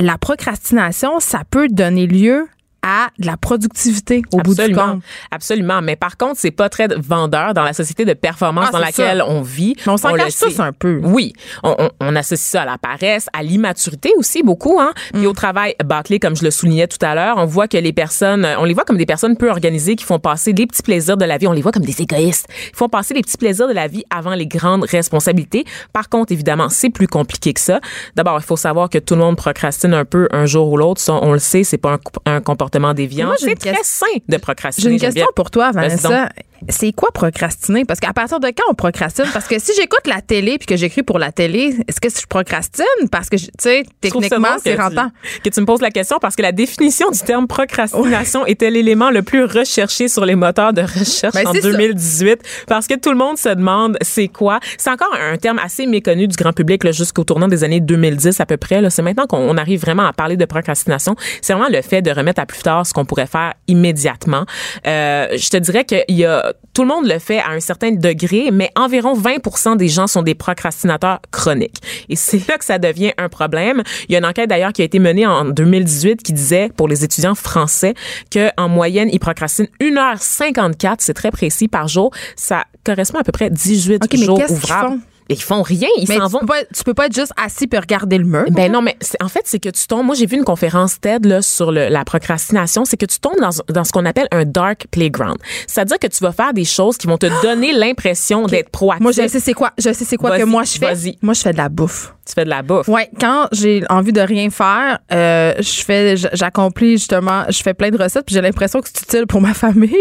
[0.01, 2.49] la procrastination, ça peut donner lieu
[2.83, 5.03] à de la productivité au bout du compte.
[5.31, 5.83] Absolument.
[5.83, 9.19] Mais par contre, c'est pas très vendeur dans la société de performance Ah, dans laquelle
[9.19, 9.29] ça.
[9.29, 9.75] on vit.
[9.87, 11.01] Mais on s'en cache tous un peu.
[11.05, 11.33] Oui.
[11.63, 14.79] On, on- on associe ça à la paresse, à l'immaturité aussi beaucoup.
[14.81, 14.93] Hein?
[15.13, 15.19] Mm.
[15.19, 17.93] Puis au travail bâclé, comme je le soulignais tout à l'heure, on voit que les
[17.93, 21.17] personnes, on les voit comme des personnes peu organisées qui font passer les petits plaisirs
[21.17, 21.47] de la vie.
[21.49, 22.47] On les voit comme des égoïstes.
[22.73, 25.65] Ils font passer les petits plaisirs de la vie avant les grandes responsabilités.
[25.93, 27.81] Par contre, évidemment, c'est plus compliqué que ça.
[28.17, 31.03] D'abord, il faut savoir que tout le monde procrastine un peu un jour ou l'autre.
[31.11, 33.27] On le sait, c'est pas un, un comportement déviant.
[33.27, 34.89] Moi, j'ai C'est très sain de procrastiner.
[34.89, 36.29] J'ai une question pour toi, Vanessa.
[36.69, 37.85] C'est quoi procrastiner?
[37.85, 39.25] Parce qu'à partir de quand on procrastine?
[39.33, 42.27] Parce que si j'écoute la télé puis que j'écris pour la télé, est-ce que je
[42.27, 42.85] procrastine?
[43.11, 45.11] Parce que, tu sais, techniquement, c'est rentant.
[45.43, 49.11] Que tu me poses la question parce que la définition du terme procrastination était l'élément
[49.11, 51.71] le plus recherché sur les moteurs de recherche Ben, en c'est ça.
[51.71, 54.61] 2018 parce que tout le monde se demande c'est quoi?
[54.79, 58.47] C'est encore un terme assez méconnu du grand public jusqu'au tournant des années 2010 à
[58.47, 58.89] peu près.
[58.91, 61.17] C'est maintenant qu'on on arrive vraiment à parler de procrastination.
[61.43, 64.45] C'est vraiment le fait de remettre à plus tard ce qu'on pourrait faire immédiatement.
[64.87, 67.61] Euh, je te dirais que il y a tout le monde le fait à un
[67.61, 71.81] certain degré, mais environ 20% des gens sont des procrastinateurs chroniques.
[72.09, 73.83] Et c'est là que ça devient un problème.
[74.09, 76.89] Il y a une enquête d'ailleurs qui a été menée en 2018 qui disait pour
[76.89, 77.95] les étudiants français
[78.31, 82.13] que en moyenne ils procrastinent 1h54, c'est très précis par jour.
[82.37, 85.01] Ça correspond à peu près 18 OK, mais jours ouvrables.
[85.35, 86.41] Ils font rien, ils s'en tu vont.
[86.41, 88.45] peux, pas, tu peux pas être juste assis puis regarder le mur.
[88.51, 90.05] Ben non, mais en fait, c'est que tu tombes.
[90.07, 92.85] Moi, j'ai vu une conférence TED là, sur le- la procrastination.
[92.85, 95.37] C'est que tu tombes dans, dans ce qu'on appelle un dark playground.
[95.67, 99.03] C'est-à-dire que tu vas faire des choses qui vont te donner l'impression d'être proactif.
[99.03, 99.71] Moi, je sais c'est quoi.
[99.79, 101.17] Je sais c'est quoi que moi je fais.
[101.23, 102.15] Moi, je fais de la bouffe.
[102.31, 102.87] Tu fais de la bouffe.
[102.89, 107.91] Ouais, quand j'ai envie de rien faire, euh, je fais, j'accomplis justement, je fais plein
[107.91, 109.97] de recettes, puis j'ai l'impression que c'est utile pour ma famille.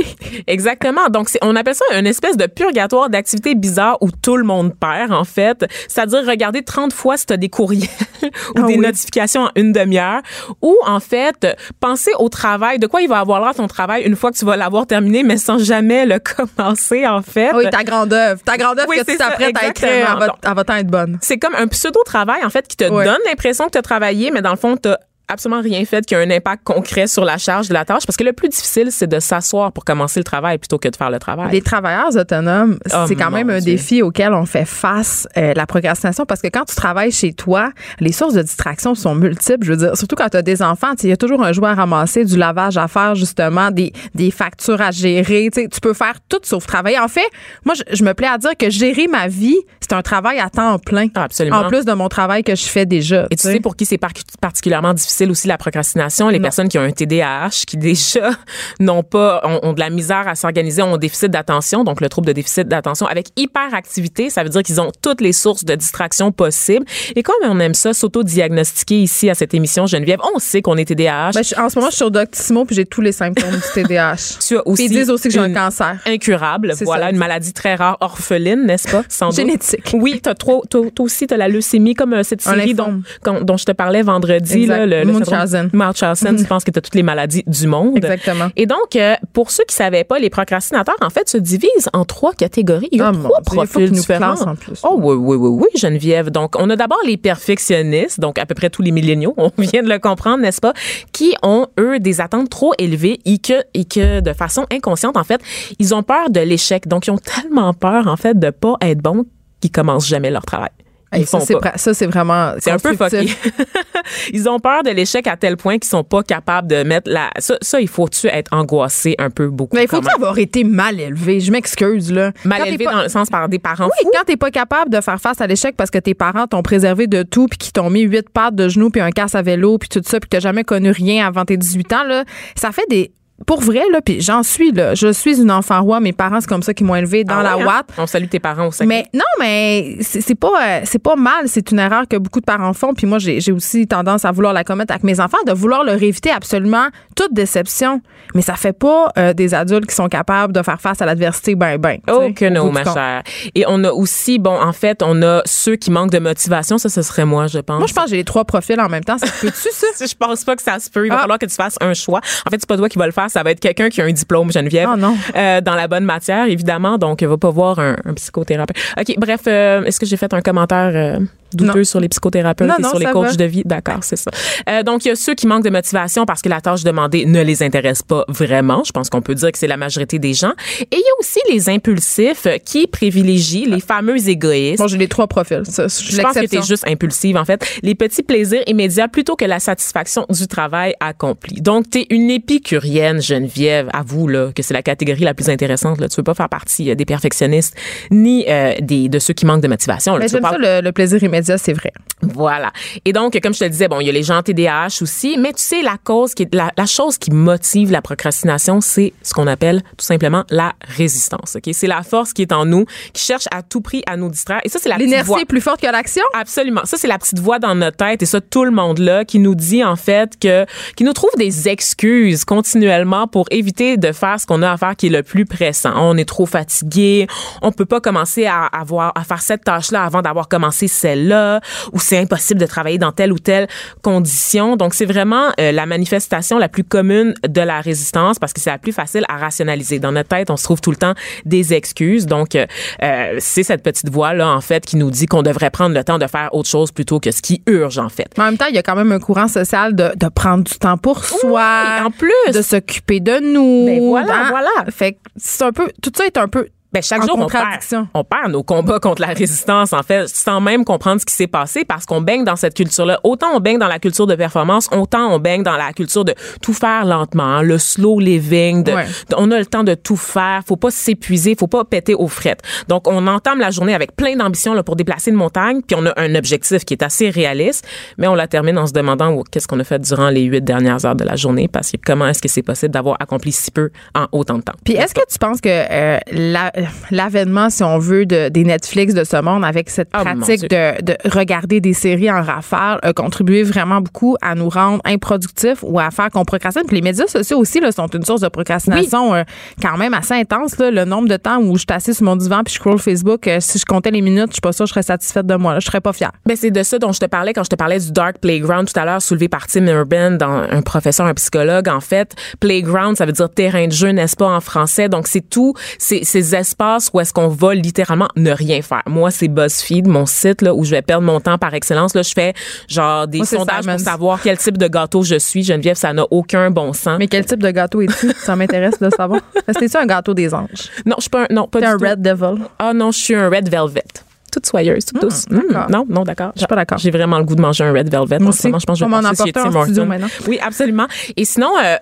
[0.45, 1.09] Exactement.
[1.09, 5.11] Donc, on appelle ça une espèce de purgatoire d'activités bizarres où tout le monde perd,
[5.11, 5.65] en fait.
[5.87, 7.89] C'est-à-dire regarder 30 fois si tu as des courriels
[8.23, 8.77] ou Ah des oui.
[8.77, 10.21] notifications en une demi-heure.
[10.61, 11.47] Ou, en fait,
[11.79, 14.45] penser au travail, de quoi il va avoir l'air ton travail une fois que tu
[14.45, 16.19] vas l'avoir terminé, mais sans jamais le
[16.57, 17.49] commencer, en fait.
[17.53, 20.19] Ah oui, ta grande œuvre, ta grande œuvre Oui, que tu t'apprêtes à écrire, elle
[20.19, 21.17] va, elle va être bonne.
[21.21, 23.05] c'est comme un pseudo-travail, en fait, qui te Ouais.
[23.05, 24.89] donne l'impression que tu as travaillé, mais dans le fond, tu
[25.29, 28.17] absolument rien fait qui a un impact concret sur la charge de la tâche parce
[28.17, 31.09] que le plus difficile, c'est de s'asseoir pour commencer le travail plutôt que de faire
[31.11, 31.51] le travail.
[31.51, 33.73] Les travailleurs autonomes, Oh, c'est quand mon même un Dieu.
[33.73, 37.71] défi auquel on fait face, euh, la procrastination, parce que quand tu travailles chez toi,
[37.99, 39.65] les sources de distraction sont multiples.
[39.65, 41.69] Je veux dire, surtout quand tu as des enfants, il y a toujours un jouet
[41.69, 45.49] à ramasser, du lavage à faire, justement, des, des factures à gérer.
[45.53, 46.99] Tu peux faire tout sauf travailler.
[46.99, 47.27] En fait,
[47.65, 50.49] moi, je, je me plais à dire que gérer ma vie, c'est un travail à
[50.49, 51.07] temps plein.
[51.15, 51.57] Ah, absolument.
[51.59, 53.25] En plus de mon travail que je fais déjà.
[53.31, 54.11] Et tu sais pour qui c'est par-
[54.41, 58.32] particulièrement difficile aussi la procrastination, les personnes qui ont un TDAH, qui déjà
[58.79, 62.10] n'ont pas ont, ont de la misère à s'organiser, ont un déficit d'attention, donc le
[62.10, 65.75] trouble de déficit d'attention avec hyperactivité, ça veut dire qu'ils ont toutes les sources de
[65.75, 66.86] distraction possibles.
[67.15, 70.86] Et comme on aime ça s'auto-diagnostiquer ici à cette émission Geneviève, on sait qu'on est
[70.86, 71.32] TDAH.
[71.34, 73.62] Ben, je- en ce moment, je suis sur Doctissimo puis j'ai tous les symptômes du
[73.73, 74.15] TDAH.
[74.47, 75.97] tu as aussi Puis ils disent aussi que j'ai un cancer.
[76.05, 76.73] incurable.
[76.82, 77.12] Voilà, ça.
[77.12, 79.03] une maladie très rare, orpheline, n'est-ce pas?
[79.10, 79.36] Sans doute?
[79.38, 79.89] Génétique.
[79.93, 83.65] Oui, t'as trop, toi, aussi, t'as la leucémie comme euh, cette série dont, dont je
[83.65, 84.65] te parlais vendredi.
[84.65, 85.69] Là, le Munchausen.
[85.74, 87.98] Munchausen, tu penses que t'as toutes les maladies du monde.
[87.98, 88.48] Exactement.
[88.56, 92.06] Et donc, euh, pour ceux qui savaient pas, les procrastinateurs, en fait, se divisent en
[92.06, 92.89] trois catégories.
[92.91, 94.41] Il y a Ah, trois profils nous différents.
[94.41, 94.80] en plus.
[94.84, 96.30] Oh oui, oui, oui, oui, Geneviève.
[96.30, 99.84] Donc, on a d'abord les perfectionnistes, donc à peu près tous les milléniaux, on vient
[99.84, 100.74] de le comprendre, n'est-ce pas,
[101.12, 105.24] qui ont, eux, des attentes trop élevées et que, et que de façon inconsciente, en
[105.24, 105.41] fait,
[105.80, 106.88] ils ont peur de l'échec.
[106.88, 109.26] Donc, ils ont tellement peur, en fait, de pas être bons
[109.62, 110.69] qu'ils commencent jamais leur travail.
[111.15, 111.72] Ils ça, c'est pas.
[111.72, 112.54] pra- ça, c'est vraiment.
[112.60, 113.28] C'est un peu fucké.
[114.34, 117.30] Ils ont peur de l'échec à tel point qu'ils sont pas capables de mettre la.
[117.39, 119.76] Ça, ça il faut-tu être angoissé un peu beaucoup.
[119.76, 120.15] Mais il quand faut même.
[120.15, 121.39] avoir été mal élevé?
[121.39, 122.32] Je m'excuse, là.
[122.45, 124.12] Mal Quand élevé pas- dans le sens par des parents Oui, fous?
[124.13, 127.08] quand t'es pas capable de faire face à l'échec parce que tes parents t'ont préservé
[127.08, 129.78] de tout puis qu'ils t'ont mis huit pattes de genoux puis un casse à vélo
[129.78, 132.24] puis tout ça puis que t'as jamais connu rien avant tes 18 ans, là,
[132.56, 133.12] ça fait des.
[133.45, 134.95] Pour vrai, là, puis j'en suis, là.
[134.95, 135.99] Je suis une enfant roi.
[135.99, 137.67] Mes parents, c'est comme ça qu'ils m'ont élevé dans Ah la ouais, hein?
[137.67, 137.86] Watt.
[137.97, 141.43] On salue tes parents au Mais non, mais c'est pas euh, c'est pas mal.
[141.47, 142.93] C'est une erreur que beaucoup de parents font.
[142.93, 146.02] Puis moi, j'ai aussi tendance à vouloir la commettre avec mes enfants, de vouloir leur
[146.02, 148.02] éviter absolument toute déception.
[148.36, 151.56] Mais ça fait pas euh, des adultes qui sont capables de faire face à l'adversité
[151.56, 151.97] ben ben.
[152.10, 153.23] Oh que non, ma chère.
[153.56, 156.78] Et on a aussi, bon, en fait, on a ceux qui manquent de motivation.
[156.78, 157.78] Ça, ce serait moi, je pense.
[157.80, 159.17] Moi, je pense que j'ai les trois profils en même temps.
[159.17, 159.88] Ça se peut-tu, ça?
[160.10, 161.06] Je pense pas que ça se peut.
[161.06, 161.21] Il va Ah.
[161.21, 162.19] falloir que tu fasses un choix.
[162.45, 163.28] En fait, c'est pas toi qui vas le faire.
[163.29, 164.89] Ça va être quelqu'un qui a un diplôme, Geneviève.
[164.93, 165.15] Oh non.
[165.35, 166.97] Euh, dans la bonne matière, évidemment.
[166.97, 168.77] Donc, va pas voir un, un psychothérapeute.
[168.99, 171.19] OK, bref, euh, est-ce que j'ai fait un commentaire euh,
[171.53, 171.83] douteux Non.
[171.83, 173.35] sur les psychothérapeutes Non, et non, sur les coachs va.
[173.35, 173.63] de vie?
[173.65, 174.31] D'accord, c'est ça.
[174.69, 177.25] Euh, donc, il y a ceux qui manquent de motivation parce que la tâche demandée
[177.25, 178.83] ne les intéresse pas vraiment.
[178.85, 180.53] Je pense qu'on peut dire que c'est la majorité des gens.
[180.81, 184.79] Et il y a aussi les impulsifs qui privilégient les fameux égoïstes.
[184.79, 185.62] Bon, j'ai les trois profils.
[185.65, 186.47] Ça, je pense que l'exception.
[186.49, 187.65] tu es juste impulsive, en fait.
[187.83, 191.62] Les petits plaisirs immédiats plutôt que la satisfaction du travail accompli.
[191.62, 193.89] Donc, tu es une épicurienne, Geneviève.
[193.93, 195.99] Avoue, là, que c'est la catégorie la plus intéressante.
[195.99, 196.07] Là.
[196.09, 197.75] Tu veux pas faire partie euh, des perfectionnistes
[198.12, 200.13] ni euh, des, de ceux qui manquent de motivation.
[200.13, 200.19] Là.
[200.19, 201.91] Mais Tu veux j'aime pas- ça, le, le plaisir immédiat, c'est vrai.
[202.21, 202.71] Voilà.
[203.05, 205.53] Et donc, comme je te disais, bon, il y a les gens TDAH aussi, mais
[205.53, 209.34] tu sais, la cause qui est, la, la chose qui motive la procrastination, c'est ce
[209.34, 211.55] qu'on appelle tout simplement la résistance.
[211.55, 214.29] Ok, c'est la force qui est en nous, qui cherche à tout prix à nous
[214.29, 214.60] distraire.
[214.63, 215.39] Et ça, c'est la petite voix.
[215.41, 216.23] est plus forte que l'action?
[216.34, 216.82] Absolument.
[216.86, 219.39] Ça, c'est la petite voix dans notre tête et ça, tout le monde là qui
[219.39, 224.39] nous dit, en fait, que, qui nous trouve des excuses continuellement pour éviter de faire
[224.39, 225.93] ce qu'on a à faire qui est le plus pressant.
[225.95, 227.27] On est trop fatigué.
[227.62, 231.62] On peut pas commencer à avoir, à faire cette tâche-là avant d'avoir commencé celle-là
[231.93, 233.67] ou c'est impossible de travailler dans telle ou telle
[234.02, 234.76] condition.
[234.76, 238.69] Donc, c'est vraiment euh, la manifestation la plus commune de la résistance parce que c'est
[238.72, 240.00] la plus facile à rationaliser.
[240.00, 241.13] Dans notre tête, on se trouve tout le temps
[241.45, 242.26] des excuses.
[242.26, 242.65] Donc, euh,
[243.04, 246.17] euh, c'est cette petite voix-là, en fait, qui nous dit qu'on devrait prendre le temps
[246.17, 248.28] de faire autre chose plutôt que ce qui urge, en fait.
[248.38, 250.63] Mais en même temps, il y a quand même un courant social de, de prendre
[250.63, 252.02] du temps pour soi.
[252.06, 252.54] en plus.
[252.54, 253.86] De s'occuper de nous.
[253.86, 254.48] Ben voilà, Hein?
[254.50, 254.91] voilà.
[254.91, 255.88] Fait que c'est un peu.
[256.02, 256.67] Tout ça est un peu.
[256.91, 260.28] Ben, chaque En jour, on perd, on perd nos combats contre la résistance, en fait,
[260.28, 263.19] sans même comprendre ce qui s'est passé parce qu'on baigne dans cette culture-là.
[263.23, 266.34] Autant on baigne dans la culture de performance, autant on baigne dans la culture de
[266.63, 269.06] tout faire lentement, hein, le slow living, de, Ouais.
[269.06, 272.28] de- on a le temps de tout faire, faut pas s'épuiser, faut pas péter aux
[272.28, 272.62] frettes.
[272.88, 276.08] Donc, on entame la journée avec plein d'ambition là, pour déplacer une montagne, puis on
[276.08, 277.86] a un objectif qui est assez réaliste,
[278.17, 280.63] mais on la termine en se demandant oh, qu'est-ce qu'on a fait durant les huit
[280.63, 283.69] dernières heures de la journée parce que comment est-ce que c'est possible d'avoir accompli si
[283.69, 284.73] peu en autant de temps?
[284.84, 286.71] Puis est-ce que tu penses que euh, la-
[287.11, 291.01] l'avènement, si on veut, de, des Netflix de ce monde avec cette mon pratique de,
[291.01, 295.99] de regarder des séries en rafale a contribué vraiment beaucoup à nous rendre improductifs ou
[295.99, 296.83] à faire qu'on procrastine?
[296.87, 299.43] Puis les médias sociaux aussi là, sont une source de procrastination euh,
[299.81, 300.77] quand même assez intense.
[300.77, 303.47] Là, le nombre de temps où je assise sur mon divan puis je scroll Facebook,
[303.47, 305.55] euh, si je comptais les minutes, je suis pas sûre que je serais satisfaite de
[305.55, 305.73] moi.
[305.73, 306.31] Là, je serais pas fière.
[306.45, 308.91] Ben, c'est de ça dont je te parlais quand je te parlais du Dark Playground
[308.91, 311.87] tout à l'heure, soulevé par Tim Urban, dans un professeur, un psychologue.
[311.87, 315.09] En fait, Playground, ça veut dire terrain de jeu, n'est-ce pas, en français?
[315.09, 319.01] Donc, c'est tout, c'est ces espace où est-ce qu'on va littéralement ne rien faire.
[319.08, 322.13] Moi, c'est BuzzFeed, mon site là où je vais perdre mon temps par excellence.
[322.13, 322.53] Là, je fais
[322.88, 325.63] genre des Moi, sondages pour savoir quel type de gâteau je suis.
[325.63, 327.17] Geneviève, ça n'a aucun bon sens.
[327.17, 328.32] Mais quel type de gâteau es-tu?
[328.39, 329.41] Ça m'intéresse de savoir.
[329.67, 330.89] Est-ce que t'es-tu un gâteau des anges?
[331.05, 332.05] non, je suis pas un, non, pas du un tout.
[332.05, 332.63] Red Devil?
[332.77, 334.03] Ah non, je suis un red velvet.
[334.51, 335.45] Toute soyeuse, toute douce.
[335.49, 335.88] Hmm, d'accord.
[335.89, 336.51] Mm, non, non, d'accord.
[336.55, 336.97] Je suis pas d'accord.
[336.97, 338.39] J'ai vraiment le goût de manger un red velvet.
[338.39, 338.62] Moi en aussi.
[338.63, 338.79] ce moment.
[338.79, 340.27] Je pense que je vais va en chez Tim Hortons.
[340.47, 341.07] Oui, absolument.
[341.38, 341.95] Et sinon, euh,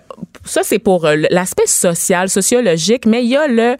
[0.44, 3.76] ça, c'est pour euh, l'aspect social, sociologique, mais il y a le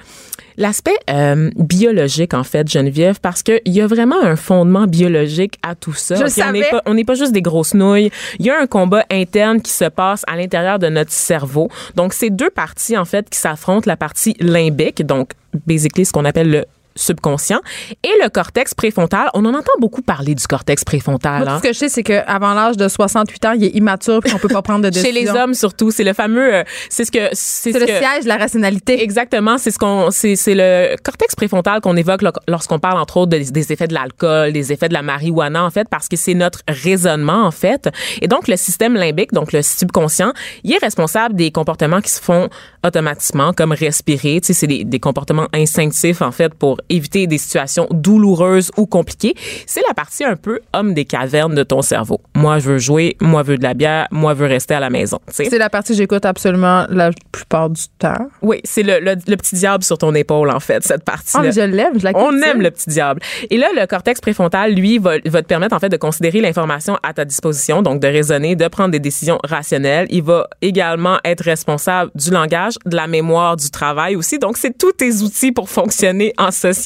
[0.56, 5.76] l'aspect euh, biologique, en fait, Geneviève, parce qu'il y a vraiment un fondement biologique à
[5.76, 6.16] tout ça.
[6.16, 8.10] Je on n'est pas- on n'est pas juste des grosses nouilles.
[8.40, 11.68] Il y a un combat interne qui se passe à l'intérieur de notre cerveau.
[11.94, 13.84] Donc, c'est deux parties, en fait, qui s'affrontent.
[13.86, 15.30] La partie limbique, donc,
[15.66, 16.64] basically, ce qu'on appelle le
[16.98, 17.60] subconscient,
[18.02, 19.28] et le cortex préfrontal.
[19.34, 21.44] On en entend beaucoup parler du cortex préfrontal.
[21.44, 21.60] Moi, hein.
[21.62, 24.38] ce que je sais, c'est qu'avant l'âge de 68 ans, il est immature puis on
[24.38, 25.32] peut pas prendre de Chez décision.
[25.34, 25.90] les hommes, surtout.
[25.90, 26.54] C'est le fameux...
[26.54, 27.28] euh, c'est ce que...
[27.32, 29.02] C'est ce le que- siège de la rationalité.
[29.02, 33.18] Exactement, c'est ce qu'on c'est c'est le cortex préfrontal qu'on évoque lo- lorsqu'on parle entre
[33.18, 36.16] autres des, des effets de l'alcool, des effets de la marijuana en fait parce que
[36.16, 37.88] c'est notre raisonnement en fait.
[38.20, 40.32] Et donc le système limbique, donc le subconscient,
[40.64, 42.48] il est responsable des comportements qui se font
[42.84, 47.38] automatiquement comme respirer, tu sais c'est des, des comportements instinctifs en fait pour éviter des
[47.38, 49.34] situations douloureuses ou compliquées.
[49.66, 52.20] C'est la partie un peu homme des cavernes de ton cerveau.
[52.34, 54.80] Moi je veux jouer, moi je veux de la bière, moi je veux rester à
[54.80, 55.18] la maison.
[55.28, 58.28] C'est la partie que j'écoute absolument la plupart du temps.
[58.42, 61.40] Oui, c'est le, le, le petit diable sur ton épaule, en fait, cette partie-là.
[61.42, 63.20] Ah, mais je l'aime, je la On aime le petit diable.
[63.50, 66.96] Et là, le cortex préfrontal, lui, va, va te permettre, en fait, de considérer l'information
[67.02, 70.06] à ta disposition, donc de raisonner, de prendre des décisions rationnelles.
[70.10, 74.38] Il va également être responsable du langage, de la mémoire, du travail aussi.
[74.38, 76.77] Donc, c'est tous tes outils pour fonctionner en société.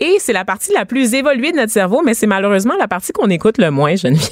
[0.00, 3.12] Et c'est la partie la plus évoluée de notre cerveau, mais c'est malheureusement la partie
[3.12, 4.28] qu'on écoute le moins, Geneviève.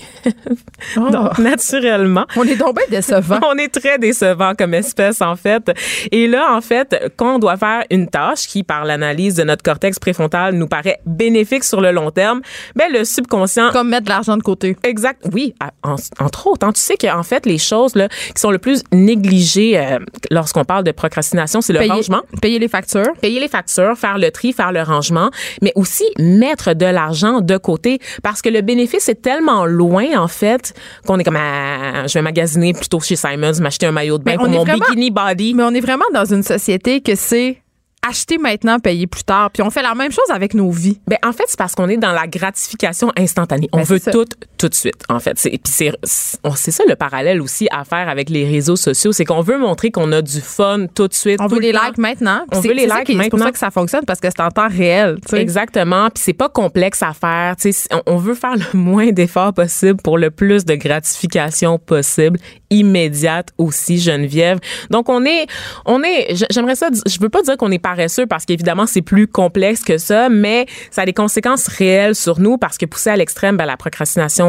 [0.97, 1.09] Oh.
[1.11, 2.27] Donc, naturellement.
[2.37, 3.39] On est donc bien décevant.
[3.47, 5.71] On est très décevant comme espèce, en fait.
[6.13, 9.63] Et là, en fait, quand on doit faire une tâche qui, par l'analyse de notre
[9.63, 12.41] cortex préfrontal, nous paraît bénéfique sur le long terme,
[12.77, 14.77] ben, le subconscient Comme mettre de l'argent de côté.
[14.85, 15.23] Exact.
[15.33, 16.67] Oui, en- entre autres.
[16.67, 16.73] hein.
[16.73, 19.99] tu sais qu'en fait, les choses là, qui sont le plus négligées euh,
[20.31, 22.23] lorsqu'on parle de procrastination, c'est le Payer, rangement.
[22.43, 23.13] payer les factures.
[23.21, 25.31] Payer les factures, faire le tri, faire le rangement,
[25.63, 30.29] mais aussi mettre de l'argent de côté parce que le bénéfice est tellement loin, en
[30.29, 30.75] fait,
[31.07, 34.33] qu'on est comme, ah, je vais magasiner plutôt chez Simons, m'acheter un maillot de bain
[34.33, 35.55] Mais pour mon vraiment- bikini body.
[35.55, 37.63] Mais on est vraiment dans une société que c'est
[38.09, 39.51] acheter maintenant, payer plus tard.
[39.51, 41.01] Puis on fait la même chose avec nos vies.
[41.09, 43.69] Ben, en fait, c'est parce qu'on est dans la gratification instantanée.
[43.73, 44.25] On Ben, veut tout,
[44.59, 45.39] tout de suite, en fait.
[45.39, 49.13] C'est, puis c'est, c'est ça le parallèle aussi à faire avec les réseaux sociaux.
[49.13, 51.41] C'est qu'on veut montrer qu'on a du fun tout de suite.
[51.41, 51.87] On veut le les temps.
[51.87, 52.41] likes maintenant.
[52.53, 53.47] On veut les likes qui- C'est pour maintenant.
[53.47, 55.17] ça que ça fonctionne parce que c'est en temps réel.
[55.25, 55.41] tu sais.
[55.41, 56.09] Exactement.
[56.11, 57.55] Puis c'est pas complexe à faire.
[57.93, 62.39] On, on veut faire le moins d'efforts possible pour le plus de gratification possible,
[62.71, 64.59] immédiate aussi, Geneviève.
[64.91, 65.47] Donc on est,
[65.87, 66.35] on est.
[66.51, 66.89] J'aimerais ça.
[67.07, 70.67] Je veux pas dire qu'on est paresseux parce qu'évidemment c'est plus complexe que ça, mais
[70.91, 74.48] ça a des conséquences réelles sur nous parce que poussé à l'extrême, ben, la procrastination.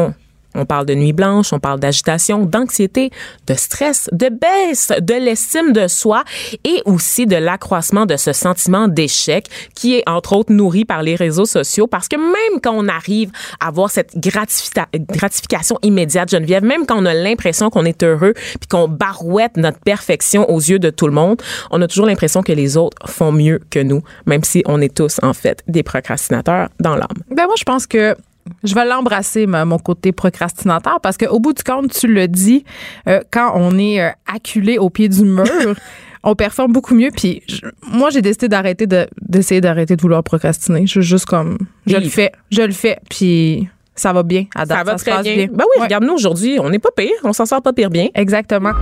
[0.54, 3.10] On parle de nuit blanche, on parle d'agitation, d'anxiété,
[3.46, 6.24] de stress, de baisse de l'estime de soi
[6.64, 11.14] et aussi de l'accroissement de ce sentiment d'échec qui est entre autres nourri par les
[11.14, 13.30] réseaux sociaux parce que même quand on arrive
[13.60, 18.34] à avoir cette gratifica- gratification immédiate, Geneviève, même quand on a l'impression qu'on est heureux
[18.34, 21.40] puis qu'on barouette notre perfection aux yeux de tout le monde,
[21.70, 24.94] on a toujours l'impression que les autres font mieux que nous, même si on est
[24.94, 27.08] tous en fait des procrastinateurs dans l'âme.
[27.30, 28.16] Ben moi, je pense que
[28.64, 32.64] je vais l'embrasser, mon côté procrastinateur, parce qu'au bout du compte, tu le dis,
[33.08, 35.44] euh, quand on est euh, acculé au pied du mur,
[36.22, 37.10] on performe beaucoup mieux.
[37.16, 40.82] Puis je- moi, j'ai décidé d'arrêter de d'essayer d'arrêter de vouloir procrastiner.
[40.86, 44.44] Je suis juste comme, je le fais, je le fais, puis ça va bien.
[44.54, 45.36] À date, Ça va se très passe bien.
[45.46, 48.08] Ben oui, Ouais, regarde-nous aujourd'hui, on n'est pas pire, on s'en sort pas pire bien.
[48.14, 48.72] Exactement.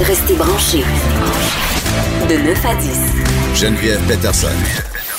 [0.00, 0.84] Restez branchés.
[2.28, 3.31] De 9 à 10.
[3.54, 4.48] Geneviève Peterson.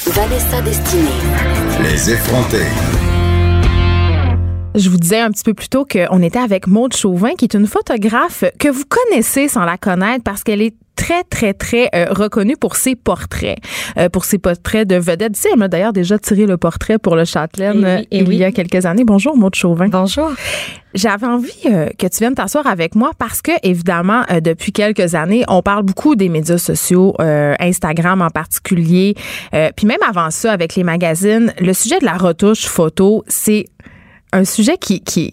[0.08, 1.10] Vanessa Destinée.
[1.82, 2.68] Les effrontés.
[4.76, 7.54] Je vous disais un petit peu plus tôt qu'on était avec Maude Chauvin, qui est
[7.54, 12.06] une photographe que vous connaissez sans la connaître parce qu'elle est très, très, très euh,
[12.10, 13.58] reconnue pour ses portraits,
[13.98, 15.34] euh, pour ses portraits de vedettes.
[15.34, 18.18] Tu sais, elle m'a d'ailleurs déjà tiré le portrait pour le Châtelaine Eh oui, eh
[18.20, 18.36] il oui.
[18.38, 19.04] y a quelques années.
[19.04, 19.90] Bonjour, Maude Chauvin.
[19.90, 20.32] Bonjour.
[20.96, 25.14] J'avais envie euh, que tu viennes t'asseoir avec moi parce que, évidemment, euh, depuis quelques
[25.16, 29.16] années, on parle beaucoup des médias sociaux, euh, Instagram en particulier,
[29.54, 33.66] euh, puis même avant ça, avec les magazines, le sujet de la retouche photo, c'est
[34.34, 35.32] un sujet qui, qui,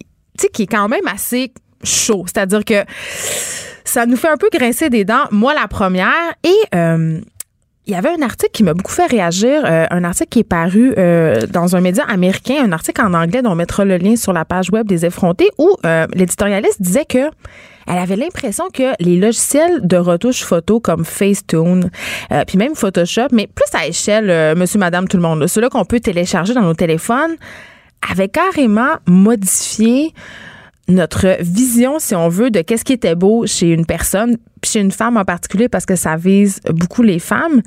[0.53, 1.51] qui est quand même assez
[1.83, 2.23] chaud.
[2.27, 2.85] C'est-à-dire que
[3.83, 6.07] ça nous fait un peu grincer des dents, moi la première,
[6.43, 6.75] et...
[6.75, 7.19] euh,
[7.87, 10.43] il y avait un article qui m'a beaucoup fait réagir, euh, un article qui est
[10.43, 14.15] paru euh, dans un média américain, un article en anglais dont on mettra le lien
[14.15, 17.31] sur la page web des effrontés, où euh, l'éditorialiste disait que
[17.87, 21.89] elle avait l'impression que les logiciels de retouche photo comme Facetune,
[22.31, 25.47] euh, puis même Photoshop, mais plus à échelle, euh, monsieur, madame, tout le monde, là,
[25.47, 27.35] ceux-là qu'on peut télécharger dans nos téléphones,
[28.09, 30.13] avaient carrément modifié
[30.87, 34.91] notre vision, si on veut, de qu'est-ce qui était beau chez une personne, chez une
[34.91, 37.61] femme en particulier, parce que ça vise beaucoup les femmes.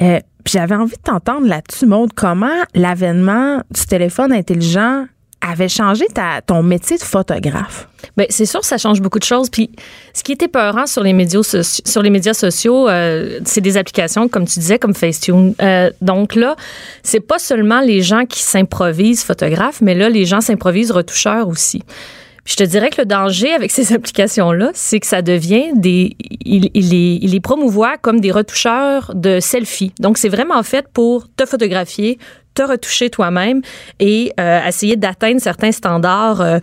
[0.00, 5.06] Euh, j'avais envie de t'entendre là-dessus, Maude, comment l'avènement du téléphone intelligent
[5.42, 7.88] avait changé ta, ton métier de photographe?
[8.16, 9.48] Ben, c'est sûr, ça change beaucoup de choses.
[9.50, 9.70] Puis,
[10.12, 14.28] ce qui était peurant sur les médias, sur les médias sociaux, euh, c'est des applications,
[14.28, 15.54] comme tu disais, comme Facetune.
[15.62, 16.56] Euh, donc là,
[17.02, 21.82] c'est pas seulement les gens qui s'improvisent photographes, mais là, les gens s'improvisent retoucheurs aussi.
[22.44, 26.16] Puis je te dirais que le danger avec ces applications-là, c'est que ça devient des.
[26.44, 29.92] Il, il, il les promouvoit comme des retoucheurs de selfies.
[30.00, 32.18] Donc, c'est vraiment fait pour te photographier,
[32.54, 33.62] te retoucher toi-même
[34.00, 36.58] et euh, essayer d'atteindre certains standards euh,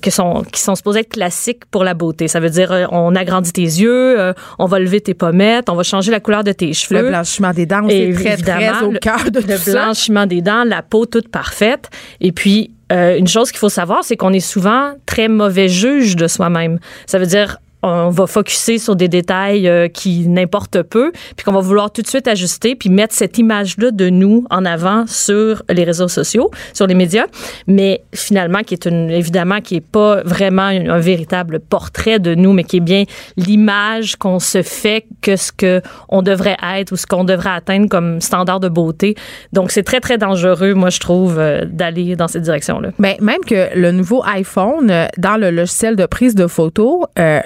[0.00, 2.28] qui, sont qui sont supposés être classiques pour la beauté.
[2.28, 5.82] Ça veut dire euh, on agrandit tes yeux, on va lever tes pommettes, on va
[5.82, 7.02] changer la couleur de tes cheveux.
[7.02, 9.72] Le blanchiment des dents, c'est très, évidemment, très au le- cœur de le ça.
[9.72, 11.88] blanchiment des dents, la peau toute parfaite.
[12.20, 16.16] Et puis, euh, une chose qu'il faut savoir, c'est qu'on est souvent très mauvais juge
[16.16, 16.78] de soi-même.
[17.06, 21.52] Ça veut dire on va focuser sur des détails euh, qui n'importent peu, puis qu'on
[21.52, 25.62] va vouloir tout de suite ajuster, puis mettre cette image-là de nous en avant sur
[25.68, 27.26] les réseaux sociaux, sur les médias,
[27.66, 32.52] mais finalement qui est une, évidemment qui est pas vraiment un, véritable portrait de nous,
[32.52, 33.04] mais qui est bien
[33.36, 37.88] l'image qu'on se fait que ce que on devrait être ou ce qu'on devrait atteindre
[37.88, 39.14] comme standard de beauté.
[39.52, 42.90] Donc c'est très très dangereux, moi je trouve, euh, d'aller dans cette direction-là.
[42.98, 47.40] Ben, même que le nouveau iPhone, euh, dans le logiciel de prise de photo, euh,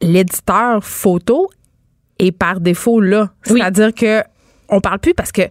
[0.00, 1.50] l'éditeur photo
[2.18, 3.30] est par défaut là.
[3.48, 3.60] Oui.
[3.60, 4.22] C'est-à-dire que
[4.68, 5.42] on parle plus parce que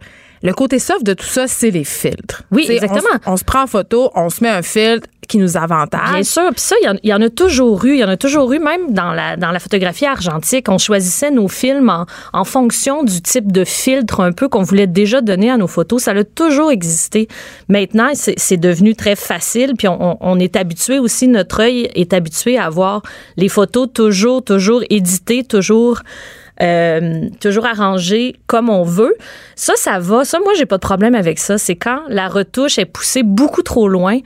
[0.44, 2.44] le côté soft de tout ça, c'est les filtres.
[2.52, 3.08] Oui, T'sais, exactement.
[3.26, 6.12] On, se prend en photo, on se met un filtre qui nous avantage.
[6.12, 7.94] Bien sûr, puis ça, il y en- il y, en a toujours eu.
[7.94, 10.68] Il y en a toujours eu, même dans la, dans la photographie argentique.
[10.68, 14.86] On choisissait nos films en, en fonction du type de filtre un peu qu'on voulait
[14.86, 16.04] déjà donner à nos photos.
[16.04, 17.30] Ça a toujours existé.
[17.70, 21.90] Maintenant, c'est c'est devenu très facile, puis on, on- on est habitué aussi, notre œil
[21.96, 23.02] est habitué à voir
[23.38, 26.02] les photos toujours, toujours éditées, toujours...
[26.62, 29.16] euh, toujours arrangées comme on veut.
[29.56, 30.24] Ça, ça va.
[30.26, 31.58] Ça, moi, j'ai pas de problème avec ça.
[31.58, 34.20] C'est quand la retouche est poussée beaucoup trop loin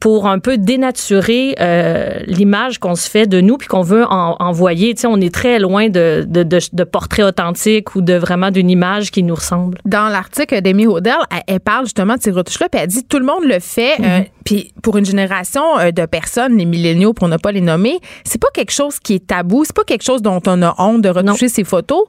[0.00, 4.36] pour un peu dénaturer euh, l'image qu'on se fait de nous puis qu'on veut en-
[4.38, 4.94] envoyer.
[4.94, 8.50] Tu sais, on est très loin de, de, de, de portraits authentiques ou de vraiment
[8.52, 9.78] d'une image qui nous ressemble.
[9.84, 13.18] dans l'article d'Amy Hodel, elle, elle parle justement de ces retouches-là, puis elle dit tout
[13.18, 13.94] le monde le fait.
[14.00, 17.98] euh, puis pour une génération euh, de personnes, les milléniaux, pour ne pas les nommer,
[18.24, 21.02] c'est pas quelque chose qui est tabou, c'est pas quelque chose dont on a honte
[21.02, 22.04] de retoucher ses photos.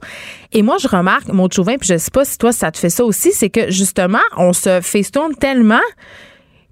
[0.54, 2.90] Et moi, je remarque, mon Chauvin, puis je sais pas si toi ça te fait
[2.92, 5.80] ça aussi, c'est que justement, on se festourne tellement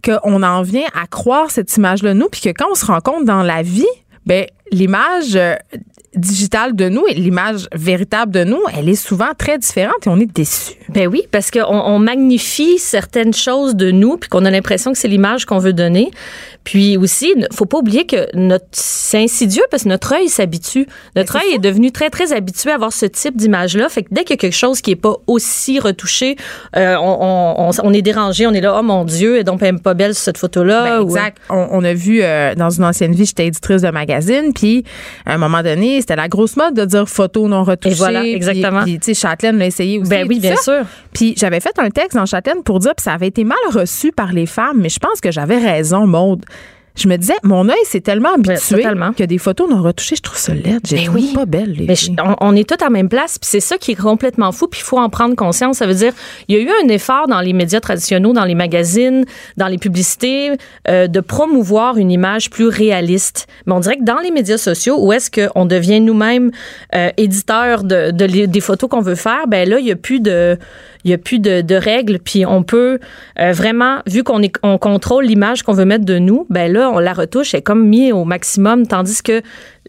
[0.07, 3.43] qu'on en vient à croire cette image-là nous, puis que quand on se rencontre dans
[3.43, 3.85] la vie,
[4.25, 5.55] ben l'image euh,
[6.15, 10.19] digitale de nous et l'image véritable de nous, elle est souvent très différente et on
[10.19, 10.73] est déçu.
[10.89, 14.97] Ben oui, parce qu'on on magnifie certaines choses de nous puis qu'on a l'impression que
[14.97, 16.11] c'est l'image qu'on veut donner.
[16.63, 20.85] Puis aussi, faut pas oublier que notre c'est insidieux parce que notre œil s'habitue.
[21.15, 23.87] Notre œil est devenu très très habitué à avoir ce type d'image-là.
[23.87, 26.35] Fait que dès qu'il y a quelque chose qui est pas aussi retouché,
[26.75, 29.81] euh, on, on, est dérangé, on est là, oh mon Dieu, et donc elle est
[29.81, 30.83] pas belle cette photo-là.
[30.83, 31.37] Ben, ou- exact.
[31.49, 34.83] On, on a vu euh, dans une ancienne vie, j'étais éditrice de magazine, puis
[35.25, 37.93] à un moment donné, c'était la grosse mode de dire photo non retouchée.
[37.93, 38.83] Et voilà, exactement.
[38.83, 40.09] Puis, tu sais, Châtelaine l'a essayé aussi.
[40.09, 40.61] Ben oui, bien ça.
[40.61, 40.85] sûr.
[41.13, 44.11] Puis j'avais fait un texte dans Châtelaine pour dire, puis ça avait été mal reçu
[44.11, 46.45] par les femmes, mais je pense que j'avais raison, Maude.
[46.97, 48.83] Je me disais, mon œil s'est tellement habitué
[49.15, 50.79] que des photos non retouchées, je trouve ça laide.
[50.83, 51.31] J'ai Ben oui.
[51.35, 52.15] pas belle, les Mais je- filles.
[52.23, 54.67] on, on est tous à la même place, puis c'est ça qui est complètement fou,
[54.67, 55.77] puis il faut en prendre conscience.
[55.77, 56.13] Ça veut dire,
[56.47, 59.25] il y a eu un effort dans les médias traditionnels, dans les magazines,
[59.57, 60.51] dans les publicités,
[60.87, 63.47] euh, de promouvoir une image plus réaliste.
[63.67, 66.51] Mais on dirait que dans les médias sociaux, où est-ce qu'on devient nous-mêmes
[66.95, 69.95] euh, éditeurs de, de les- des photos qu'on veut faire, ben là, il y a
[69.95, 70.57] plus de,
[71.03, 72.99] il y a plus de, de règles, puis on peut
[73.39, 76.99] euh, vraiment, vu qu'on on contrôle l'image qu'on veut mettre de nous, ben là, on
[76.99, 79.41] la retouche est comme mis au maximum, tandis que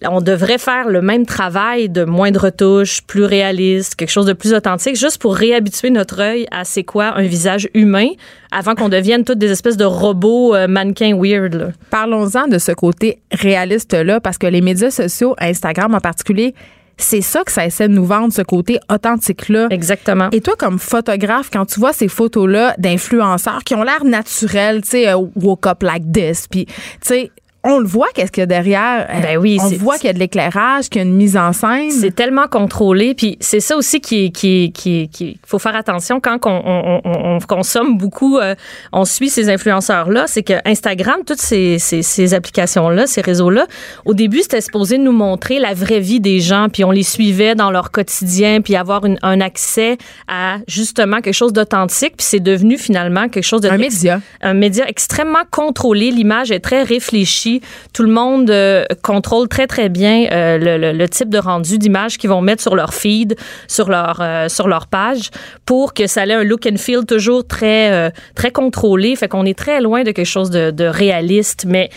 [0.03, 4.33] on devrait faire le même travail de moins de retouches, plus réaliste, quelque chose de
[4.33, 8.09] plus authentique, juste pour réhabituer notre œil à c'est quoi un visage humain,
[8.53, 11.73] avant qu'on devienne toutes des espèces de robots euh, mannequins weird.
[11.91, 16.55] Parlons-en de ce côté réaliste-là, parce que les médias sociaux, Instagram en particulier,
[16.99, 19.69] c'est ça que ça essaie de nous vendre, ce côté authentique-là.
[19.71, 20.29] Exactement.
[20.33, 24.91] Et toi, comme photographe, quand tu vois ces photos-là d'influenceurs qui ont l'air naturels, tu
[24.91, 27.33] sais, euh, woke up like this, puis, tu sais,
[27.65, 29.07] on le voit qu'est-ce qu'il y a derrière.
[29.23, 31.53] Ben oui, on voit qu'il y a de l'éclairage, qu'il y a une mise en
[31.53, 31.91] scène.
[31.91, 36.39] C'est tellement contrôlé, puis c'est ça aussi qui qui qui qui faut faire attention quand
[36.47, 38.55] on, on, on- on consomme beaucoup, euh,
[38.93, 43.21] on suit ces influenceurs là, c'est que Instagram, toutes ces, ces, ces applications là, ces
[43.21, 43.67] réseaux là,
[44.05, 47.55] au début c'était supposé nous montrer la vraie vie des gens, puis on les suivait
[47.55, 49.99] dans leur quotidien, puis avoir une- un accès
[50.29, 54.21] à justement quelque chose d'authentique, puis c'est devenu finalement quelque chose de un média.
[54.43, 56.11] un média extrêmement contrôlé.
[56.11, 57.58] L'image est très réfléchie.
[57.93, 62.31] Tout le monde euh, contrôle très, très bien euh, le, type de rendu d'image qu'ils
[62.31, 63.37] vont mettre sur leur feed,
[63.67, 65.31] sur leur, euh, sur leur page,
[65.65, 69.17] pour que ça ait un look and feel toujours très, très contrôlé.
[69.17, 71.91] Fait qu'on est très loin de quelque chose de, de réaliste, mais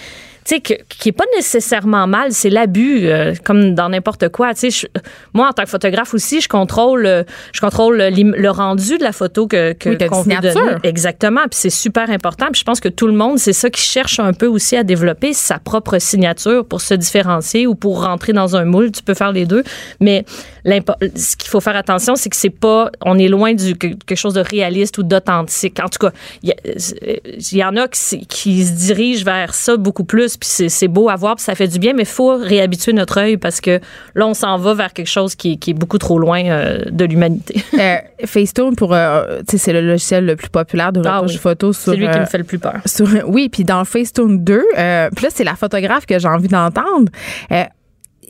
[0.59, 4.53] qui est pas nécessairement mal, c'est l'abus, euh, comme dans n'importe quoi.
[4.53, 4.87] Tu sais,
[5.33, 7.23] moi, en tant que photographe aussi, je contrôle, euh,
[7.53, 10.71] je contrôle le rendu de la photo que, que Oui, qu'on veut donner.
[10.83, 11.41] Exactement.
[11.41, 12.47] Puis c'est super important.
[12.51, 14.83] Puis je pense que tout le monde, c'est ça qui cherche un peu aussi à
[14.83, 18.91] développer sa propre signature pour se différencier ou pour rentrer dans un moule.
[18.91, 19.63] Tu peux faire les deux.
[19.99, 20.25] Mais
[20.65, 24.15] ce qu'il faut faire attention, c'est que c'est pas, on est loin du que- quelque
[24.15, 25.79] chose de réaliste ou d'authentique.
[25.83, 26.11] En tout cas,
[26.43, 27.15] il y, euh,
[27.51, 30.37] y en a qui se dirigent vers ça beaucoup plus.
[30.41, 31.93] Puis c'est beau à voir, puis ça fait du bien.
[31.93, 33.79] Mais il faut réhabituer notre œil parce que
[34.15, 37.05] là, on s'en va vers quelque chose qui, qui est beaucoup trop loin euh, de
[37.05, 37.63] l'humanité.
[37.79, 41.37] Euh, Facetune, pour, euh, c'est le logiciel le plus populaire de Ah retouche oui.
[41.37, 41.93] photo sur.
[41.93, 42.75] C'est lui qui euh, me fait le plus peur.
[42.85, 46.47] sur- oui, puis dans Facetune 2, euh, puis là, c'est la photographe que j'ai envie
[46.47, 47.11] d'entendre.
[47.51, 47.63] Euh,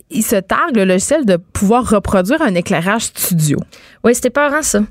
[0.10, 3.58] il se targue le logiciel de pouvoir reproduire un éclairage studio.
[4.04, 4.82] Oui, c'était peurant, ça.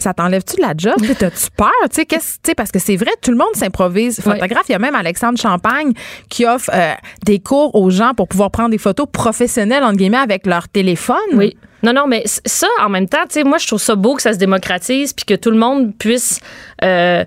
[0.00, 0.94] Ça t'enlève-tu de la job?
[1.18, 1.70] T'as-tu peur?
[1.84, 4.64] Tu sais, qu'est-ce- tu sais, parce que c'est vrai, tout le monde s'improvise photographe.
[4.68, 5.92] Il y a même Alexandre Champagne
[6.28, 6.94] qui offre euh,
[7.24, 11.16] des cours aux gens pour pouvoir prendre des photos professionnelles, entre guillemets, avec leur téléphone.
[11.34, 11.56] Oui.
[11.82, 14.20] Non, non, mais ça, en même temps, tu sais, moi, je trouve ça beau que
[14.20, 16.40] ça se démocratise puis que tout le monde puisse
[16.84, 17.24] euh,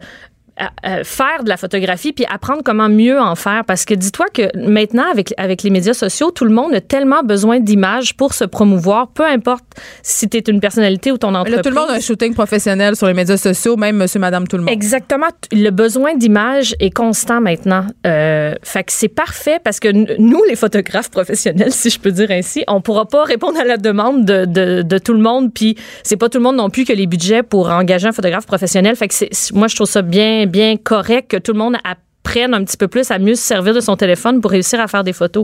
[0.58, 3.64] à- faire de la photographie puis apprendre comment mieux en faire.
[3.66, 7.24] Parce que dis-toi que maintenant, avec, avec les médias sociaux, tout le monde a tellement
[7.24, 9.64] besoin d'images pour se promouvoir, peu importe
[10.02, 11.56] si tu es une personnalité ou ton entreprise.
[11.58, 14.48] Là, tout le monde a un shooting professionnel sur les médias sociaux, même monsieur, madame,
[14.48, 14.72] tout le monde.
[14.74, 15.28] Exactement.
[15.52, 17.86] Le besoin d'image est constant maintenant.
[18.06, 19.90] Euh, fait que c'est parfait parce que
[20.20, 23.78] nous, les photographes professionnels, si je peux dire ainsi, on pourra pas répondre à la
[23.78, 25.54] demande de, de, de tout le monde.
[25.54, 28.46] Puis c'est pas tout le monde non plus que les budgets pour engager un photographe
[28.46, 28.96] professionnel.
[28.96, 32.54] Fait que c'est, moi, je trouve ça bien, bien correct que tout le monde apprenne
[32.54, 35.04] un petit peu plus à mieux se servir de son téléphone pour réussir à faire
[35.04, 35.44] des photos.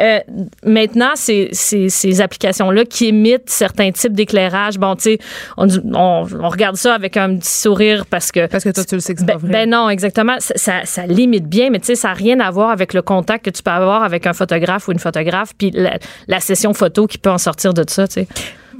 [0.00, 0.18] Euh,
[0.64, 4.76] maintenant, c'est c'est- ces applications-là qui émettent certains types d'éclairage.
[4.76, 5.18] Bon, tu sais,
[5.56, 8.96] on, on, on regarde ça avec un petit sourire parce que Parce que toi, tu
[8.96, 9.52] le sais que c'est ben, pas vrai.
[9.52, 10.34] ben non, exactement.
[10.40, 13.02] Ça, ça, ça limite bien, mais tu sais, ça n'a rien à voir avec le
[13.02, 16.74] contact que tu peux avoir avec un photographe ou une photographe, puis la, la session
[16.74, 18.28] photo qui peut en sortir de ça, tu sais.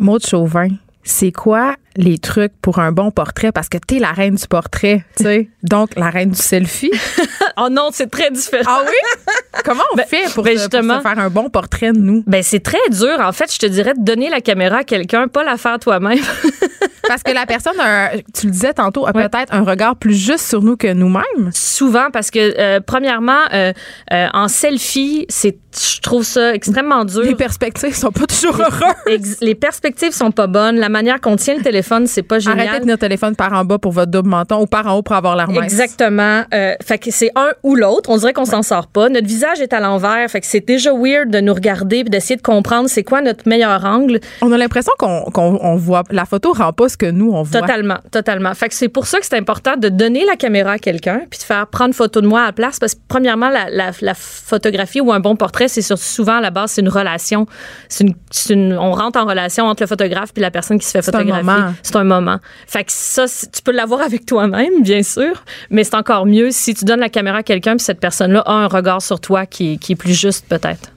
[0.01, 0.69] Maud Chauvin,
[1.05, 3.53] c'est quoi les trucs pour un bon portrait?
[3.53, 5.49] Parce que t'es la reine du portrait, tu sais.
[5.63, 6.91] Donc, la reine du selfie.
[7.59, 8.65] oh non, c'est très différent.
[8.69, 9.33] Ah oui?
[9.65, 10.99] Comment on Ben, fait pour, ben se- pour justement.
[10.99, 12.23] se faire un bon portrait de nous?
[12.27, 13.19] Ben, c'est très dur.
[13.21, 16.19] En fait, je te dirais de donner la caméra à quelqu'un, pas la faire toi-même.
[17.09, 20.45] Parce que la personne, a tu le disais tantôt, a peut-être un regard plus juste
[20.49, 21.51] sur nous que nous-mêmes.
[21.53, 23.73] Souvent, parce que, euh, premièrement, euh,
[24.13, 27.23] euh, en selfie, c'est, je trouve ça extrêmement dur.
[27.23, 29.37] Les perspectives sont pas toujours heureuses.
[29.41, 30.79] Les perspectives sont pas bonnes.
[30.79, 32.61] La manière qu'on tient le téléphone, c'est pas génial.
[32.61, 34.95] Arrêtez de tenir le téléphone par en bas pour votre double menton ou par en
[34.95, 35.65] haut pour avoir l'air mince.
[35.65, 36.43] Exactement.
[36.55, 38.11] Euh, fait que c'est un ou l'autre.
[38.11, 39.09] On dirait qu'on s'en sort pas.
[39.09, 40.29] Notre visage est à l'envers.
[40.31, 43.49] Fait que c'est déjà weird de nous regarder puis d'essayer de comprendre c'est quoi notre
[43.49, 44.21] meilleur angle.
[44.43, 46.03] On a l'impression qu'on qu'on- on voit.
[46.11, 47.61] La photo rend pas ce que nous, on voit.
[47.61, 48.55] Totalement, totalement.
[48.55, 51.39] Fait que c'est pour ça que c'est important de donner la caméra à quelqu'un puis
[51.39, 54.15] de faire prendre photo de moi à la place parce que premièrement la, la, la
[54.15, 57.47] photographie ou un bon portrait c'est souvent à la base c'est une relation.
[57.89, 60.87] C'est une, c'est une- on rentre en relation entre le photographe puis la personne qui
[60.87, 61.45] se fait photographier.
[61.83, 62.39] C'est un moment.
[62.67, 66.75] Fait que ça tu peux l'avoir avec toi-même bien sûr, mais c'est encore mieux si
[66.75, 69.79] tu donnes la caméra à quelqu'un puis cette personne-là a un regard sur toi qui,
[69.79, 70.93] qui est plus juste peut-être.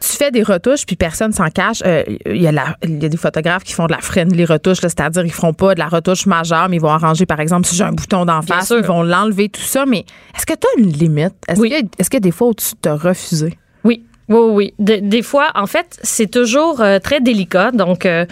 [0.00, 1.82] Tu fais des retouches puis personne s'en cache.
[1.84, 4.46] Euh, Il y, a la- il y a des photographes qui font de la friendly
[4.46, 7.66] retouche, c'est-à-dire ils feront pas de la retouche majeure, mais ils vont arranger, par exemple,
[7.66, 8.78] si j'ai un bouton d'en face, sûr.
[8.78, 9.84] ils vont l'enlever, tout ça.
[9.84, 11.34] Mais est-ce que tu as une limite?
[11.48, 11.70] Est-ce Oui.
[11.98, 13.58] que, que des fois où tu te refusé?
[13.84, 14.06] Oui.
[14.30, 14.74] Oui, oui, oui.
[14.78, 17.70] De- des fois, en fait, c'est toujours euh, très délicat.
[17.72, 18.24] Donc, euh,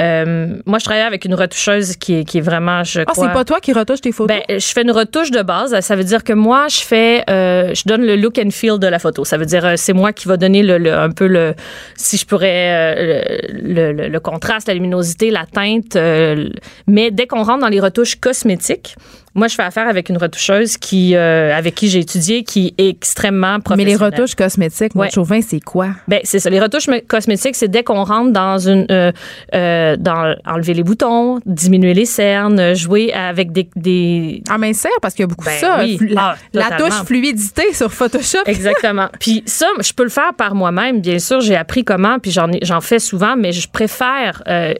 [0.00, 3.26] euh, moi, je travaille avec une retoucheuse qui est, qui est vraiment, je Ah, crois...
[3.26, 4.36] c'est pas toi qui retouches tes photos?
[4.48, 5.78] Ben, je fais une retouche de base.
[5.80, 8.86] Ça veut dire que moi, je fais, euh, je donne le look and feel de
[8.86, 9.24] la photo.
[9.24, 11.54] Ça veut dire, euh, c'est moi qui va donner le, le- un peu le,
[11.96, 15.96] si je pourrais, euh, le, le- le contraste, la luminosité, la teinte.
[15.96, 16.48] euh,
[16.86, 18.96] mais dès qu'on rentre dans les retouches cosmétiques,
[19.36, 22.88] moi, je fais affaire avec une retoucheuse qui, euh, avec qui j'ai étudié, qui est
[22.88, 23.98] extrêmement mais professionnelle.
[23.98, 25.10] les retouches cosmétiques, Maud Ouais.
[25.12, 25.90] Chauvin, c'est quoi?
[26.08, 26.50] Ben, c'est ça.
[26.50, 31.40] Les retouches cosmétiques, c'est dès qu'on rentre dans une, euh, euh, dans enlever les boutons,
[31.46, 35.54] diminuer les cernes, jouer avec des, des Ah, minceur, parce qu'il y a beaucoup Ben
[35.54, 35.78] de ça.
[35.80, 35.96] oui.
[35.98, 38.38] Flu- La, Ah, la touche fluidité sur Photoshop.
[38.46, 39.08] Exactement.
[39.20, 41.00] Puis ça, je peux le faire par moi-même.
[41.00, 44.74] Bien sûr, j'ai appris comment, puis j'en fais souvent, mais je préfère euh,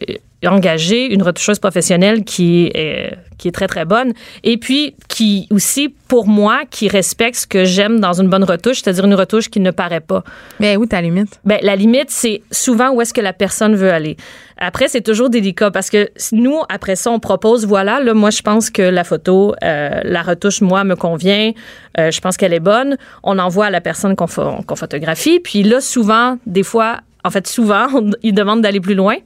[0.48, 4.12] engager une retoucheuse professionnelle qui est, qui est très, très bonne
[4.44, 8.82] et puis qui aussi, pour moi, qui respecte ce que j'aime dans une bonne retouche,
[8.82, 10.24] c'est-à-dire une retouche qui ne paraît pas.
[10.58, 11.40] Mais où ta limite?
[11.44, 14.16] Ben, la limite, c'est souvent où est-ce que la personne veut aller.
[14.58, 18.42] Après, c'est toujours délicat parce que nous, après ça, on propose, voilà, là, moi, je
[18.42, 21.52] pense que la photo, euh, la retouche, moi, me convient.
[21.98, 22.98] Euh, je pense qu'elle est bonne.
[23.22, 25.40] On envoie à la personne qu'on photographie.
[25.40, 29.16] Puis là, souvent, des fois, en fait, souvent, on- ils demandent d'aller plus loin.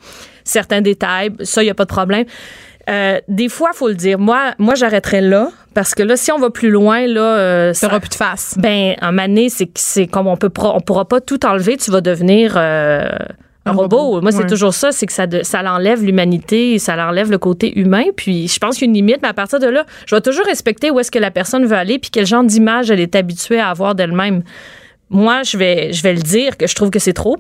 [0.44, 2.24] Certains détails, ça, il n'y a pas de problème.
[2.90, 4.18] Euh, des fois, il faut le dire.
[4.18, 7.86] Moi, moi j'arrêterais là parce que là, si on va plus loin, là, euh, ça-
[7.86, 8.56] T'auras plus de face.
[8.58, 11.90] ben, un moment donné, c'est c'est comme on peut on pourra pas tout enlever, tu
[11.90, 13.08] vas devenir euh,
[13.64, 13.96] un, Un robot.
[13.96, 17.38] robot, Moi, c'est toujours ça, c'est que ça, de- ça l'enlève l'humanité, ça l'enlève le
[17.38, 18.04] côté humain.
[18.14, 20.20] Puis je pense qu'il y a une limite, mais à partir de là, je vais
[20.20, 23.14] toujours respecter où est-ce que la personne veut aller, puis quel genre d'image elle est
[23.16, 24.42] habituée à avoir d'elle-même.
[25.08, 27.38] Moi, je vais, je vais le dire que je trouve que c'est trop.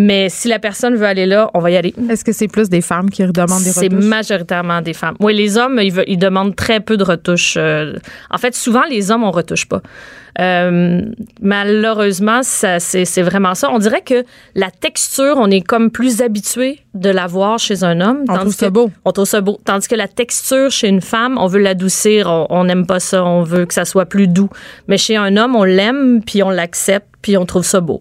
[0.00, 1.92] Mais si la personne veut aller là, on va y aller.
[2.08, 4.04] Est-ce que c'est plus des femmes qui redemandent des C'est retouches?
[4.04, 5.16] majoritairement des femmes.
[5.18, 7.56] Oui, les hommes, ils, veulent- ils demandent très peu de retouches.
[7.58, 7.94] euh.
[8.30, 9.82] en fait, souvent, les hommes, on retouche pas.
[10.40, 11.00] Euh,
[11.40, 13.70] malheureusement, ça, c'est, c'est vraiment ça.
[13.72, 14.24] On dirait que
[14.54, 18.24] la texture, on est comme plus habitué de la voir chez un homme.
[18.28, 18.90] On trouve ça beau.
[19.04, 19.58] On trouve ça beau.
[19.64, 23.24] Tandis que la texture chez une femme, on veut l'adoucir, on- on n'aime pas ça,
[23.24, 24.48] on veut que ça soit plus doux.
[24.86, 28.00] Mais chez un homme, on l'aime, puis on l'accepte, puis on trouve ça beau.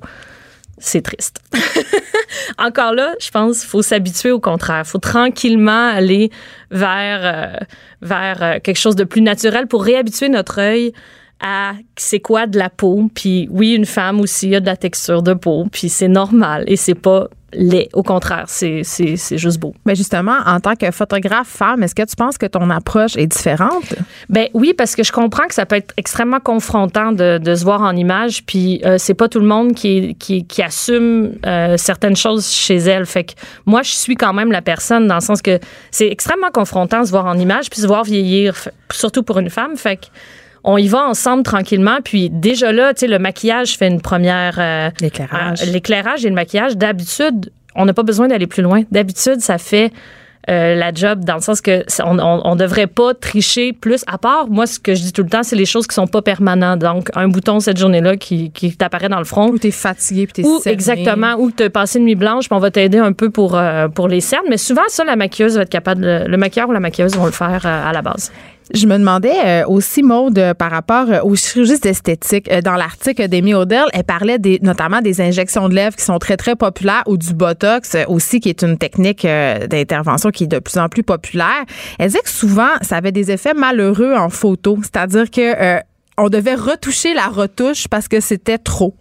[0.78, 1.42] C'est triste.
[2.58, 4.84] Encore là, je pense qu'il faut s'habituer au contraire.
[4.86, 6.30] Il faut tranquillement aller
[6.72, 7.66] vers, euh,
[8.02, 10.94] vers euh, quelque chose de plus naturel pour réhabituer notre œil
[11.40, 13.10] à c'est quoi de la peau.
[13.14, 16.76] Puis oui, une femme aussi a de la texture de peau, puis c'est normal et
[16.76, 17.88] c'est pas laid.
[17.94, 19.74] Au contraire, c'est, c'est, c'est juste beau.
[19.86, 23.28] Mais justement, en tant que photographe femme, est-ce que tu penses que ton approche est
[23.28, 23.96] différente?
[24.30, 27.64] Ben oui, parce que je comprends que ça peut être extrêmement confrontant de, de se
[27.64, 31.78] voir en image, puis euh, c'est pas tout le monde qui, qui, qui assume euh,
[31.78, 33.06] certaines choses chez elle.
[33.06, 33.34] Fait que
[33.66, 35.60] moi, je suis quand même la personne dans le sens que
[35.90, 39.50] c'est extrêmement confrontant de se voir en image puis se voir vieillir, surtout pour une
[39.50, 39.78] femme.
[39.78, 40.08] Fait que
[40.68, 41.98] on y va ensemble tranquillement.
[42.04, 44.56] Puis déjà là, tu sais, le maquillage fait une première.
[44.60, 45.64] euh, L'éclairage.
[45.64, 48.84] euh, L'éclairage et le maquillage, d'habitude, on n'a pas besoin d'aller plus loin.
[48.92, 49.92] D'habitude, ça fait
[50.50, 54.04] euh, la job dans le sens que on, on, on devrait pas tricher plus.
[54.08, 56.08] À part, moi, ce que je dis tout le temps, c'est les choses qui sont
[56.08, 56.80] pas permanentes.
[56.80, 59.50] Donc, un bouton cette journée-là qui, qui t'apparaît dans le front.
[59.50, 60.74] Ou t'es fatigué puis t'es Ou cerné?
[60.74, 63.56] exactement, ou tu as passé une nuit blanche, puis on va t'aider un peu pour,
[63.58, 64.46] euh, pour les cernes.
[64.50, 67.26] Mais souvent, ça, la maquilleuse va être capable, de- le maquilleur ou la maquilleuse vont
[67.26, 68.32] le faire euh, à la base.
[68.74, 72.50] Je me demandais euh, aussi, Maude, euh, par rapport euh, aux chirurgies esthétiques.
[72.64, 76.56] Dans l'article d'Amy Odell, elle parlait notamment des injections de lèvres qui sont très, très
[76.56, 80.90] populaires ou du Botox aussi, qui est une technique d'intervention qui est de plus en
[80.90, 81.64] plus populaire.
[82.00, 84.78] Elle disait que souvent, ça avait des effets malheureux en photo.
[84.82, 85.82] C'est-à-dire que
[86.18, 88.96] on devait retoucher la retouche parce que c'était trop.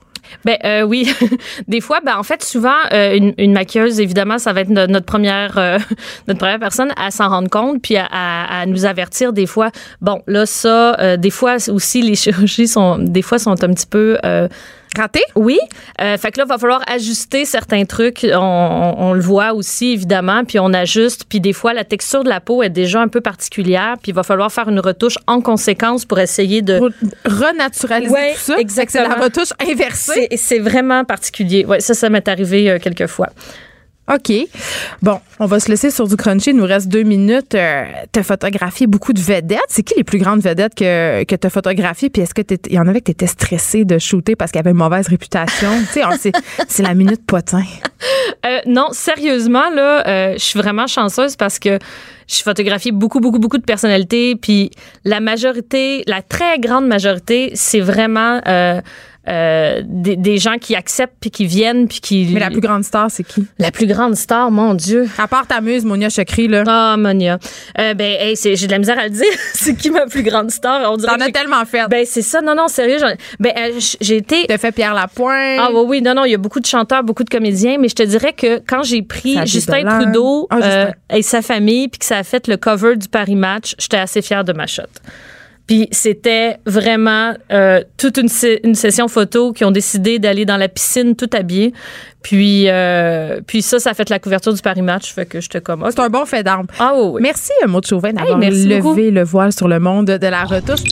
[0.45, 1.11] Ben euh, oui,
[1.69, 4.87] des fois, ben en fait souvent euh, une, une maquilleuse évidemment ça va être no-
[4.87, 5.79] notre première euh,
[6.29, 9.71] notre première personne à s'en rendre compte puis à, à- à nous avertir des fois.
[10.01, 13.87] Bon là ça, euh, des fois aussi les chirurgies sont des fois sont un petit
[13.87, 14.49] peu euh,
[14.97, 15.21] Raté?
[15.35, 15.59] oui,
[16.01, 18.25] euh, fait que là, il va falloir ajuster certains trucs.
[18.31, 21.25] On, on- on le voit aussi, évidemment, puis on ajuste.
[21.29, 24.15] Puis des fois, la texture de la peau est déjà un peu particulière, puis il
[24.15, 26.79] va falloir faire une retouche en conséquence pour essayer de...
[26.79, 26.91] Pour
[27.25, 28.53] renaturaliser Ouais, tout ça.
[28.55, 29.09] Que C'est exactement.
[29.09, 30.29] la retouche inversée.
[30.37, 31.65] C'est vraiment particulier.
[31.65, 33.29] Ouais, ça, ça m'est arrivé euh, quelques fois.
[34.09, 34.33] OK.
[35.03, 36.51] Bon, on va se laisser sur du crunchy.
[36.51, 37.57] Il nous reste deux minutes.
[37.57, 39.59] Euh, tu photographié beaucoup de vedettes.
[39.69, 42.09] C'est qui les plus grandes vedettes que, que tu as photographiées?
[42.09, 44.61] Puis est-ce que il y en avait que tu étais stressée de shooter parce qu'il
[44.61, 45.71] avait une mauvaise réputation?
[46.69, 47.65] c'est, la minute potin.
[48.45, 51.79] Euh, non, sérieusement, là, euh, je suis vraiment chanceuse parce que
[52.29, 54.37] je photographie beaucoup, beaucoup, beaucoup de personnalités.
[54.37, 54.71] Puis
[55.05, 58.41] la majorité, la très grande majorité, c'est vraiment
[59.29, 62.29] euh, des, des gens qui acceptent puis qui viennent puis qui.
[62.33, 63.47] Mais la plus grande star, c'est qui?
[63.59, 65.09] La plus grande star, mon Dieu.
[65.19, 66.65] À part ta muse, Monia Chokri, là.
[66.67, 67.39] Ah, Monia.
[67.79, 69.25] Euh, ben, hey, j'ai de la misère à le dire.
[69.55, 70.91] c'est qui ma plus grande star?
[70.93, 71.87] On dirait T'en as tellement fait.
[71.89, 72.41] Ben, c'est ça.
[72.41, 72.99] Non, non, sérieux.
[73.41, 74.45] Ben, euh, j'ai été.
[74.47, 75.59] T'as fait Pierre Lapointe.
[75.61, 77.89] Ah oui, oui, non, non, il y a beaucoup de chanteurs, beaucoup de comédiens, mais
[77.89, 80.01] je te dirais que quand j'ai pris Justin Dolan.
[80.03, 80.71] Trudeau Ah, Justin.
[80.71, 83.99] euh, et sa famille, puis que ça a fait le cover du Paris Match, j'étais
[83.99, 84.83] assez fière de ma shot.
[85.67, 88.29] Puis c'était vraiment euh, toute une,
[88.75, 91.73] session photo qui ont décidé d'aller dans la piscine tout habillés.
[92.23, 95.61] Puis, euh, puis ça, ça a fait la couverture du Paris Match, fait que j'étais
[95.61, 95.83] comme...
[95.83, 95.91] OK.
[95.91, 96.67] C'est un bon fait d'arme.
[96.79, 97.23] Ah oui, oui.
[97.23, 98.97] Merci, euh, Maud Chauvin, d'avoir Hey, levé beaucoup.
[98.97, 100.83] le voile sur le monde de la retouche.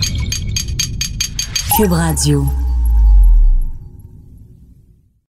[1.76, 2.44] Cube Radio.